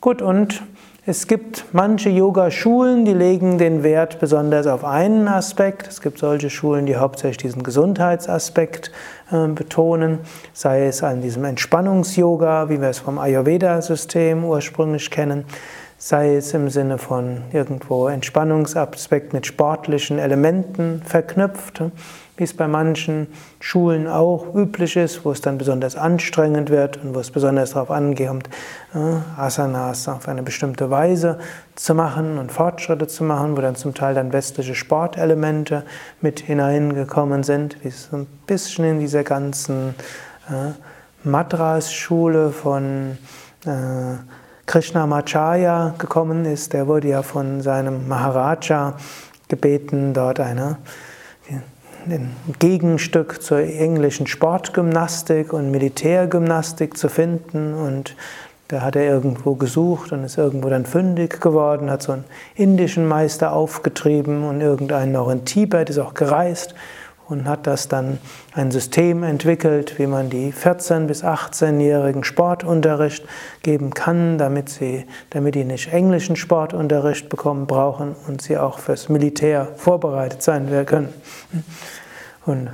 Gut, 0.00 0.22
und 0.22 0.62
es 1.10 1.26
gibt 1.26 1.64
manche 1.72 2.08
Yoga-Schulen, 2.08 3.04
die 3.04 3.14
legen 3.14 3.58
den 3.58 3.82
Wert 3.82 4.20
besonders 4.20 4.68
auf 4.68 4.84
einen 4.84 5.26
Aspekt. 5.26 5.88
Es 5.88 6.00
gibt 6.00 6.18
solche 6.20 6.50
Schulen, 6.50 6.86
die 6.86 6.94
hauptsächlich 6.94 7.38
diesen 7.38 7.64
Gesundheitsaspekt 7.64 8.92
äh, 9.32 9.48
betonen, 9.48 10.20
sei 10.52 10.86
es 10.86 11.02
an 11.02 11.20
diesem 11.20 11.44
Entspannungs-Yoga, 11.44 12.68
wie 12.68 12.80
wir 12.80 12.90
es 12.90 13.00
vom 13.00 13.18
Ayurveda-System 13.18 14.44
ursprünglich 14.44 15.10
kennen, 15.10 15.46
sei 15.98 16.36
es 16.36 16.54
im 16.54 16.70
Sinne 16.70 16.96
von 16.96 17.38
irgendwo 17.52 18.06
Entspannungsaspekt 18.06 19.32
mit 19.32 19.46
sportlichen 19.46 20.20
Elementen 20.20 21.02
verknüpft 21.04 21.82
wie 22.40 22.44
es 22.44 22.54
bei 22.54 22.66
manchen 22.66 23.26
Schulen 23.60 24.06
auch 24.06 24.54
üblich 24.54 24.96
ist, 24.96 25.26
wo 25.26 25.30
es 25.30 25.42
dann 25.42 25.58
besonders 25.58 25.94
anstrengend 25.94 26.70
wird 26.70 26.96
und 27.04 27.14
wo 27.14 27.20
es 27.20 27.30
besonders 27.30 27.72
darauf 27.72 27.90
ankommt, 27.90 28.48
Asanas 29.36 30.08
auf 30.08 30.26
eine 30.26 30.42
bestimmte 30.42 30.90
Weise 30.90 31.38
zu 31.76 31.94
machen 31.94 32.38
und 32.38 32.50
Fortschritte 32.50 33.06
zu 33.06 33.22
machen, 33.22 33.56
wo 33.56 33.60
dann 33.60 33.76
zum 33.76 33.94
Teil 33.94 34.14
dann 34.14 34.32
westliche 34.32 34.74
Sportelemente 34.74 35.84
mit 36.20 36.40
hineingekommen 36.40 37.44
sind, 37.44 37.82
wie 37.84 37.88
es 37.88 38.08
so 38.10 38.16
ein 38.16 38.26
bisschen 38.46 38.84
in 38.84 39.00
dieser 39.00 39.22
ganzen 39.22 39.94
äh, 40.48 40.72
Madras-Schule 41.22 42.50
von 42.50 43.18
äh, 43.64 44.16
Krishnamacharya 44.66 45.94
gekommen 45.98 46.44
ist. 46.44 46.72
Der 46.72 46.88
wurde 46.88 47.08
ja 47.08 47.22
von 47.22 47.60
seinem 47.60 48.08
Maharaja 48.08 48.94
gebeten, 49.48 50.14
dort 50.14 50.40
eine 50.40 50.78
ein 52.08 52.34
Gegenstück 52.58 53.42
zur 53.42 53.58
englischen 53.58 54.26
Sportgymnastik 54.26 55.52
und 55.52 55.70
Militärgymnastik 55.70 56.96
zu 56.96 57.08
finden. 57.08 57.74
Und 57.74 58.16
da 58.70 58.82
hat 58.82 58.94
er 58.94 59.02
irgendwo 59.02 59.56
gesucht 59.56 60.12
und 60.12 60.22
ist 60.22 60.38
irgendwo 60.38 60.68
dann 60.68 60.86
fündig 60.86 61.40
geworden, 61.40 61.90
hat 61.90 62.02
so 62.02 62.12
einen 62.12 62.24
indischen 62.54 63.06
Meister 63.06 63.52
aufgetrieben 63.52 64.44
und 64.44 64.60
irgendeinen 64.60 65.16
auch 65.16 65.28
in 65.28 65.44
Tibet 65.44 65.90
ist 65.90 65.98
auch 65.98 66.14
gereist 66.14 66.76
und 67.26 67.48
hat 67.48 67.66
das 67.66 67.88
dann 67.88 68.18
ein 68.54 68.70
System 68.70 69.24
entwickelt, 69.24 69.98
wie 69.98 70.06
man 70.06 70.30
die 70.30 70.52
14- 70.52 71.06
bis 71.06 71.24
18-jährigen 71.24 72.22
Sportunterricht 72.22 73.24
geben 73.62 73.90
kann, 73.90 74.38
damit 74.38 74.68
sie, 74.68 75.04
damit 75.30 75.56
die 75.56 75.64
nicht 75.64 75.92
englischen 75.92 76.36
Sportunterricht 76.36 77.28
bekommen 77.28 77.66
brauchen 77.66 78.14
und 78.28 78.40
sie 78.40 78.56
auch 78.56 78.78
fürs 78.78 79.08
Militär 79.08 79.66
vorbereitet 79.76 80.42
sein 80.42 80.68
können. 80.86 81.12
Und 82.46 82.70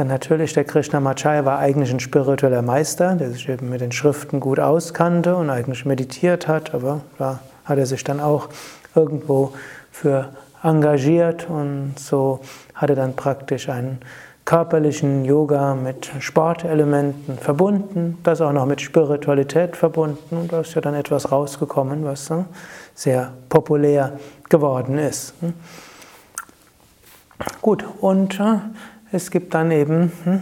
dann 0.00 0.08
natürlich 0.08 0.54
der 0.54 0.64
Krishnamacharya 0.64 1.44
war 1.44 1.58
eigentlich 1.58 1.92
ein 1.92 2.00
spiritueller 2.00 2.62
Meister, 2.62 3.16
der 3.16 3.32
sich 3.32 3.46
eben 3.50 3.68
mit 3.68 3.82
den 3.82 3.92
Schriften 3.92 4.40
gut 4.40 4.58
auskannte 4.58 5.36
und 5.36 5.50
eigentlich 5.50 5.84
meditiert 5.84 6.48
hat, 6.48 6.72
aber 6.72 7.02
da 7.18 7.40
hat 7.66 7.76
er 7.76 7.84
sich 7.84 8.02
dann 8.02 8.18
auch 8.18 8.48
irgendwo 8.94 9.52
für 9.92 10.30
engagiert 10.62 11.50
und 11.50 11.96
so 11.98 12.40
hat 12.74 12.88
er 12.88 12.96
dann 12.96 13.14
praktisch 13.14 13.68
einen 13.68 13.98
körperlichen 14.46 15.26
Yoga 15.26 15.74
mit 15.74 16.10
Sportelementen 16.20 17.36
verbunden, 17.36 18.16
das 18.22 18.40
auch 18.40 18.52
noch 18.52 18.64
mit 18.64 18.80
Spiritualität 18.80 19.76
verbunden 19.76 20.34
und 20.34 20.50
da 20.50 20.62
ist 20.62 20.74
ja 20.74 20.80
dann 20.80 20.94
etwas 20.94 21.30
rausgekommen, 21.30 22.06
was 22.06 22.32
sehr 22.94 23.34
populär 23.50 24.12
geworden 24.48 24.96
ist. 24.96 25.34
Gut, 27.60 27.84
und 28.00 28.40
äh, 28.40 28.60
es 29.12 29.30
gibt 29.30 29.54
dann 29.54 29.70
eben 29.70 30.12
hm, 30.24 30.40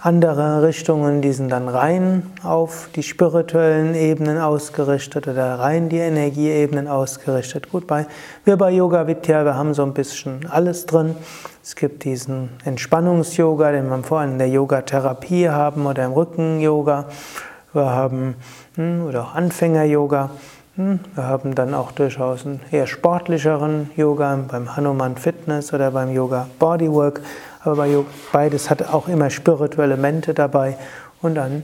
andere 0.00 0.64
Richtungen, 0.64 1.22
die 1.22 1.32
sind 1.32 1.50
dann 1.50 1.68
rein 1.68 2.24
auf 2.42 2.88
die 2.96 3.04
spirituellen 3.04 3.94
Ebenen 3.94 4.38
ausgerichtet 4.38 5.28
oder 5.28 5.60
rein 5.60 5.88
die 5.88 5.98
Energieebenen 5.98 6.88
ausgerichtet. 6.88 7.70
Gut, 7.70 7.86
bei, 7.86 8.06
wir 8.44 8.56
bei 8.56 8.72
Yoga 8.72 9.06
Vidya, 9.06 9.44
wir 9.44 9.54
haben 9.54 9.74
so 9.74 9.84
ein 9.84 9.94
bisschen 9.94 10.46
alles 10.50 10.86
drin. 10.86 11.14
Es 11.62 11.76
gibt 11.76 12.02
diesen 12.02 12.48
Entspannungs-Yoga, 12.64 13.70
den 13.70 13.88
wir 13.88 14.02
vor 14.02 14.18
allem 14.18 14.32
in 14.32 14.38
der 14.38 14.48
Yoga-Therapie 14.48 15.48
haben 15.48 15.86
oder 15.86 16.04
im 16.04 16.12
Rücken-Yoga. 16.12 17.04
Wir 17.72 17.86
haben 17.90 18.34
hm, 18.74 19.06
oder 19.06 19.22
auch 19.22 19.34
Anfänger-Yoga. 19.36 20.30
Hm, 20.76 21.00
wir 21.14 21.24
haben 21.24 21.54
dann 21.54 21.74
auch 21.74 21.92
durchaus 21.92 22.46
einen 22.46 22.60
eher 22.70 22.86
sportlicheren 22.86 23.90
Yoga 23.94 24.38
beim 24.48 24.74
Hanuman 24.74 25.16
Fitness 25.16 25.74
oder 25.74 25.90
beim 25.90 26.10
Yoga 26.14 26.48
Bodywork. 26.58 27.20
Aber 27.62 27.86
beides 28.32 28.70
hat 28.70 28.88
auch 28.88 29.06
immer 29.06 29.28
spirituelle 29.28 29.92
Elemente 29.92 30.32
dabei. 30.32 30.78
Und 31.20 31.34
dann, 31.34 31.62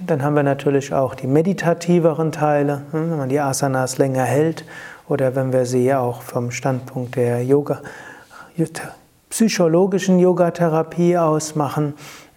dann 0.00 0.24
haben 0.24 0.34
wir 0.34 0.42
natürlich 0.42 0.92
auch 0.92 1.14
die 1.14 1.28
meditativeren 1.28 2.32
Teile, 2.32 2.82
hm, 2.90 3.12
wenn 3.12 3.18
man 3.18 3.28
die 3.28 3.38
Asanas 3.38 3.98
länger 3.98 4.24
hält 4.24 4.64
oder 5.08 5.36
wenn 5.36 5.52
wir 5.52 5.64
sie 5.64 5.94
auch 5.94 6.20
vom 6.22 6.50
Standpunkt 6.50 7.14
der 7.14 7.44
Yoga, 7.44 7.80
psychologischen 9.30 10.18
Yogatherapie 10.18 11.16
aus 11.16 11.54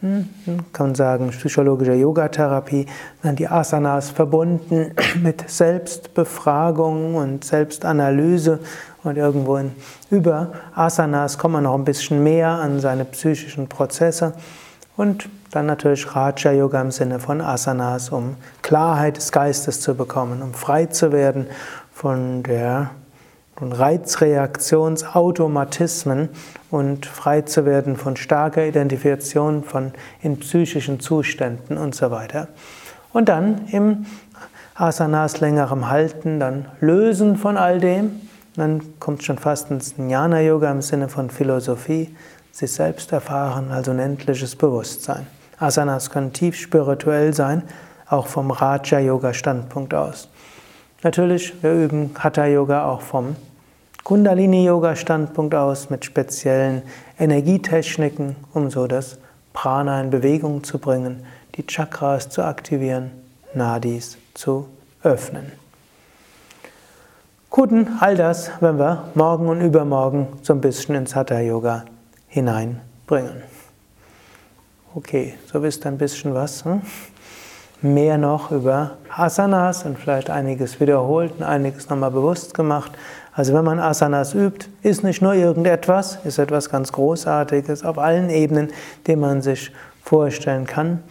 Hm, 0.02 0.28
kann 0.74 0.88
man 0.88 0.96
sagen, 0.96 1.30
psychologische 1.30 1.94
Yogatherapie, 1.94 2.86
dann 3.24 3.36
die 3.36 3.48
Asanas 3.48 4.10
verbunden 4.10 4.92
mit 5.24 5.50
Selbstbefragung 5.50 7.16
und 7.16 7.46
Selbstanalyse. 7.46 8.60
Und 9.04 9.18
irgendwo 9.18 9.60
über 10.10 10.52
Asanas 10.74 11.38
kommt 11.38 11.54
man 11.54 11.64
noch 11.64 11.76
ein 11.76 11.86
bisschen 11.86 12.24
mehr 12.24 12.50
an 12.50 12.80
seine 12.80 13.06
psychischen 13.06 13.68
Prozesse. 13.68 14.34
Und 14.98 15.30
dann 15.52 15.66
natürlich 15.66 16.16
Raja 16.16 16.52
Yoga 16.52 16.82
im 16.82 16.92
Sinne 16.92 17.20
von 17.20 17.40
Asanas, 17.42 18.10
um 18.10 18.36
Klarheit 18.62 19.18
des 19.18 19.32
Geistes 19.32 19.82
zu 19.82 19.96
bekommen, 19.96 20.42
um 20.42 20.54
frei 20.54 20.88
zu 20.88 21.12
werden 21.12 21.48
von 21.94 22.44
der 22.44 22.92
und 23.60 23.72
Reizreaktionsautomatismen 23.72 26.30
und 26.72 27.06
frei 27.06 27.42
zu 27.42 27.66
werden 27.66 27.96
von 27.96 28.18
starker 28.18 28.66
Identifikation 28.66 29.64
von 29.64 29.94
in 30.22 30.40
psychischen 30.40 31.00
Zuständen 31.00 31.78
und 31.78 31.96
so 31.96 32.12
weiter. 32.12 32.50
Und 33.14 33.30
dann 33.30 33.68
im 33.72 34.06
Asanas 34.76 35.40
längerem 35.40 35.90
Halten, 35.90 36.40
dann 36.42 36.66
lösen 36.82 37.38
von 37.38 37.56
all 37.56 37.80
dem. 37.80 38.20
Dann 38.58 39.00
kommt 39.00 39.24
schon 39.24 39.38
fast 39.38 39.72
ins 39.72 39.96
Jnana-Yoga 39.98 40.70
im 40.70 40.82
Sinne 40.82 41.08
von 41.08 41.30
Philosophie, 41.30 42.14
sich 42.52 42.74
selbst 42.74 43.14
erfahren, 43.14 43.72
also 43.72 43.92
unendliches 43.92 44.56
Bewusstsein. 44.56 45.28
Asanas 45.60 46.10
können 46.10 46.34
tief 46.34 46.58
spirituell 46.58 47.34
sein, 47.34 47.64
auch 48.10 48.28
vom 48.28 48.52
Raja-Yoga-Standpunkt 48.52 49.94
aus. 49.94 50.28
Natürlich, 51.06 51.54
wir 51.62 51.72
üben 51.72 52.16
Hatha-Yoga 52.18 52.88
auch 52.88 53.02
vom 53.02 53.36
Kundalini-Yoga-Standpunkt 54.04 55.54
aus 55.54 55.92
mit 55.92 56.04
speziellen 56.04 56.82
Energietechniken, 57.20 58.36
um 58.56 58.72
so 58.72 58.88
das 58.88 59.20
Prana 59.54 60.02
in 60.02 60.10
Bewegung 60.10 60.64
zu 60.64 60.80
bringen, 60.80 61.24
die 61.54 61.68
Chakras 61.68 62.30
zu 62.30 62.44
aktivieren, 62.44 63.12
Nadis 63.54 64.18
zu 64.34 64.68
öffnen. 65.04 65.52
Guten, 67.52 67.88
all 68.00 68.16
das 68.16 68.50
werden 68.60 68.80
wir 68.80 69.08
morgen 69.14 69.48
und 69.48 69.62
übermorgen 69.62 70.28
so 70.42 70.54
ein 70.54 70.62
bisschen 70.62 70.96
ins 70.96 71.14
Hatha-Yoga 71.14 71.86
hineinbringen. 72.30 73.44
Okay, 74.96 75.36
so 75.54 75.62
wisst 75.62 75.86
ihr 75.86 75.90
ein 75.92 76.00
bisschen 76.00 76.34
was. 76.34 76.66
Hm? 76.66 76.82
Mehr 77.94 78.18
noch 78.18 78.52
über 78.52 78.98
Asanas 79.10 79.86
und 79.86 79.98
vielleicht 79.98 80.30
einiges 80.30 80.80
wiederholt 80.80 81.34
und 81.38 81.44
einiges 81.44 81.90
nochmal 81.90 82.12
bewusst 82.12 82.54
gemacht. 82.54 82.92
Also 83.34 83.54
wenn 83.54 83.64
man 83.64 83.80
Asanas 83.80 84.34
übt, 84.34 84.68
ist 84.82 85.04
nicht 85.04 85.22
nur 85.22 85.34
irgendetwas, 85.34 86.20
ist 86.24 86.38
etwas 86.38 86.70
ganz 86.70 86.92
Großartiges 86.92 87.84
auf 87.84 87.98
allen 87.98 88.30
Ebenen, 88.30 88.72
die 89.08 89.16
man 89.16 89.42
sich 89.42 89.72
vorstellen 90.04 90.66
kann. 90.66 91.04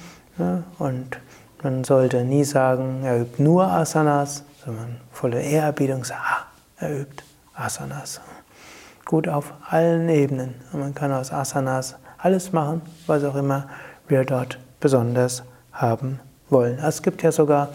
Und 0.78 1.18
man 1.62 1.84
sollte 1.84 2.24
nie 2.24 2.44
sagen, 2.44 3.02
er 3.04 3.20
übt 3.20 3.42
nur 3.42 3.66
Asanas, 3.66 4.44
sondern 4.64 5.00
volle 5.12 5.40
Ehrerbietung 5.40 6.04
sagen, 6.04 6.20
ah, 6.24 6.46
er 6.78 7.00
übt 7.00 7.22
Asanas. 7.54 8.20
Gut 9.04 9.28
auf 9.28 9.52
allen 9.68 10.08
Ebenen. 10.08 10.54
Und 10.72 10.80
man 10.80 10.94
kann 10.94 11.12
aus 11.12 11.30
Asanas 11.30 11.96
alles 12.18 12.52
machen, 12.52 12.82
was 13.06 13.22
auch 13.22 13.36
immer 13.36 13.68
wir 14.08 14.24
dort 14.24 14.58
besonders 14.80 15.42
haben 15.72 16.20
wollen. 16.54 16.78
Es 16.78 17.02
gibt 17.02 17.22
ja 17.22 17.30
sogar 17.30 17.68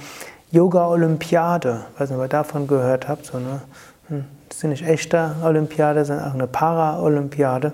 Yoga-Olympiade, 0.51 1.81
weiß 1.99 2.09
nicht, 2.09 2.17
ob 2.17 2.25
ihr 2.25 2.29
davon 2.29 2.67
gehört 2.67 3.07
habt, 3.07 3.27
so 3.27 3.37
eine, 3.37 3.61
hm, 4.07 4.25
das 4.47 4.61
sind 4.61 4.71
nicht 4.71 4.87
echte 4.87 5.35
Olympiade, 5.43 6.03
sondern 6.03 6.29
auch 6.29 6.33
eine 6.33 6.47
Para-Olympiade, 6.47 7.73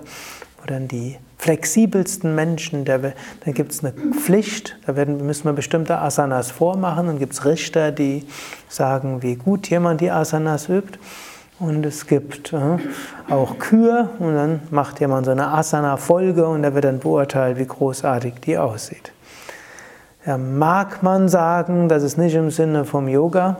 wo 0.60 0.66
dann 0.66 0.86
die 0.86 1.16
flexibelsten 1.38 2.34
Menschen 2.34 2.84
der 2.84 2.98
dann 2.98 3.54
gibt 3.54 3.72
es 3.72 3.84
eine 3.84 3.92
Pflicht, 3.92 4.76
da 4.86 4.96
werden, 4.96 5.24
müssen 5.24 5.44
wir 5.44 5.52
bestimmte 5.54 5.98
Asanas 5.98 6.50
vormachen, 6.50 7.06
dann 7.06 7.18
gibt 7.18 7.32
es 7.32 7.46
Richter, 7.46 7.92
die 7.92 8.26
sagen, 8.68 9.22
wie 9.22 9.36
gut 9.36 9.70
jemand 9.70 10.02
die 10.02 10.10
Asanas 10.10 10.68
übt. 10.68 10.98
Und 11.58 11.86
es 11.86 12.06
gibt 12.06 12.52
äh, 12.52 12.78
auch 13.32 13.58
Kür 13.58 14.10
und 14.18 14.34
dann 14.34 14.60
macht 14.70 15.00
jemand 15.00 15.24
so 15.24 15.32
eine 15.32 15.48
Asana-Folge 15.48 16.46
und 16.46 16.62
da 16.62 16.74
wird 16.74 16.84
dann 16.84 16.98
beurteilt, 16.98 17.58
wie 17.58 17.64
großartig 17.64 18.34
die 18.44 18.58
aussieht. 18.58 19.12
Ja, 20.26 20.38
mag 20.38 21.04
man 21.04 21.28
sagen, 21.28 21.88
das 21.88 22.02
ist 22.02 22.18
nicht 22.18 22.34
im 22.34 22.50
Sinne 22.50 22.84
vom 22.84 23.06
Yoga. 23.06 23.58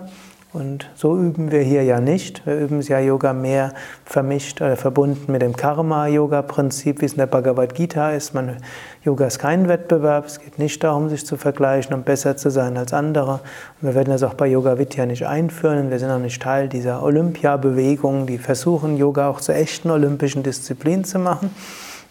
Und 0.53 0.91
so 0.97 1.17
üben 1.17 1.53
wir 1.53 1.61
hier 1.61 1.85
ja 1.85 2.01
nicht. 2.01 2.45
Wir 2.45 2.57
üben 2.57 2.81
ja 2.81 2.99
Yoga 2.99 3.33
mehr 3.33 3.73
vermischt 4.05 4.61
oder 4.61 4.75
verbunden 4.77 5.31
mit 5.31 5.43
dem 5.43 5.55
Karma-Yoga-Prinzip, 5.55 7.01
wie 7.01 7.05
es 7.05 7.13
in 7.13 7.19
der 7.19 7.27
Bhagavad 7.27 7.77
Gita 7.77 8.11
ist. 8.11 8.35
Man, 8.35 8.57
Yoga 9.05 9.27
ist 9.27 9.39
kein 9.39 9.69
Wettbewerb. 9.69 10.27
Es 10.27 10.41
geht 10.41 10.59
nicht 10.59 10.83
darum, 10.83 11.09
sich 11.09 11.25
zu 11.25 11.37
vergleichen 11.37 11.95
und 11.95 12.05
besser 12.05 12.37
zu 12.37 12.51
sein 12.51 12.77
als 12.77 12.93
andere. 12.93 13.35
Und 13.81 13.89
wir 13.89 13.95
werden 13.95 14.11
das 14.11 14.25
auch 14.25 14.35
bei 14.35 14.49
Yoga 14.49 14.77
Vidya 14.77 15.07
nicht 15.07 15.25
einführen. 15.25 15.91
Wir 15.91 16.01
sind 16.01 16.11
auch 16.11 16.19
nicht 16.19 16.43
Teil 16.43 16.69
dieser 16.69 17.01
Olympiabewegung, 17.05 18.27
die 18.27 18.39
versuchen, 18.39 18.97
Yoga 18.97 19.29
auch 19.29 19.41
zur 19.41 19.55
echten 19.55 19.89
olympischen 19.91 20.43
Disziplin 20.43 21.05
zu 21.05 21.21
machen. 21.21 21.51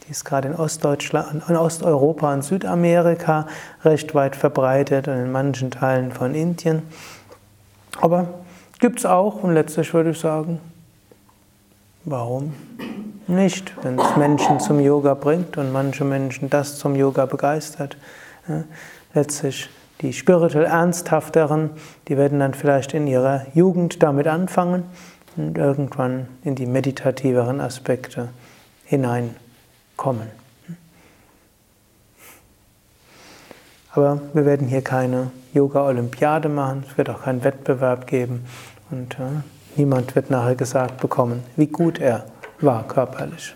Die 0.08 0.12
ist 0.12 0.24
gerade 0.24 0.50
in 0.50 0.56
Ostdeutschland, 0.56 1.44
in 1.50 1.58
Osteuropa 1.58 2.32
und 2.34 2.44
Südamerika 2.44 3.48
recht 3.84 4.14
weit 4.14 4.36
verbreitet 4.36 5.08
und 5.08 5.16
in 5.16 5.32
manchen 5.32 5.72
Teilen 5.72 6.12
von 6.12 6.36
Indien. 6.36 6.84
Aber 8.00 8.28
gibt 8.80 9.00
es 9.00 9.06
auch 9.06 9.42
und 9.42 9.54
letztlich 9.54 9.94
würde 9.94 10.12
ich 10.12 10.20
sagen, 10.20 10.60
warum 12.04 12.54
nicht, 13.28 13.74
wenn 13.84 13.98
es 13.98 14.16
Menschen 14.16 14.60
zum 14.60 14.80
Yoga 14.80 15.16
bringt 15.16 15.58
und 15.58 15.72
manche 15.72 16.04
Menschen 16.04 16.52
das 16.52 16.78
zum 16.78 16.96
Yoga 16.96 17.26
begeistert. 17.26 17.98
Letztlich 19.16 19.70
die 20.02 20.14
spirituell 20.14 20.66
Ernsthafteren, 20.66 21.72
die 22.08 22.18
werden 22.18 22.40
dann 22.40 22.54
vielleicht 22.54 22.94
in 22.94 23.08
ihrer 23.08 23.48
Jugend 23.56 24.04
damit 24.04 24.28
anfangen 24.28 24.84
und 25.36 25.58
irgendwann 25.58 26.28
in 26.44 26.54
die 26.54 26.68
meditativeren 26.68 27.60
Aspekte 27.60 28.30
hinein 28.86 29.36
kommen. 29.96 30.30
Aber 33.92 34.20
wir 34.34 34.46
werden 34.46 34.68
hier 34.68 34.82
keine 34.82 35.32
Yoga-Olympiade 35.54 36.50
machen, 36.50 36.84
es 36.90 36.98
wird 36.98 37.10
auch 37.10 37.24
keinen 37.24 37.44
Wettbewerb 37.46 38.08
geben 38.08 38.46
und 38.92 39.14
äh, 39.14 39.42
niemand 39.78 40.16
wird 40.16 40.30
nachher 40.30 40.56
gesagt 40.56 41.00
bekommen, 41.00 41.44
wie 41.56 41.68
gut 41.68 42.00
er 42.00 42.26
war 42.60 42.86
körperlich. 42.88 43.56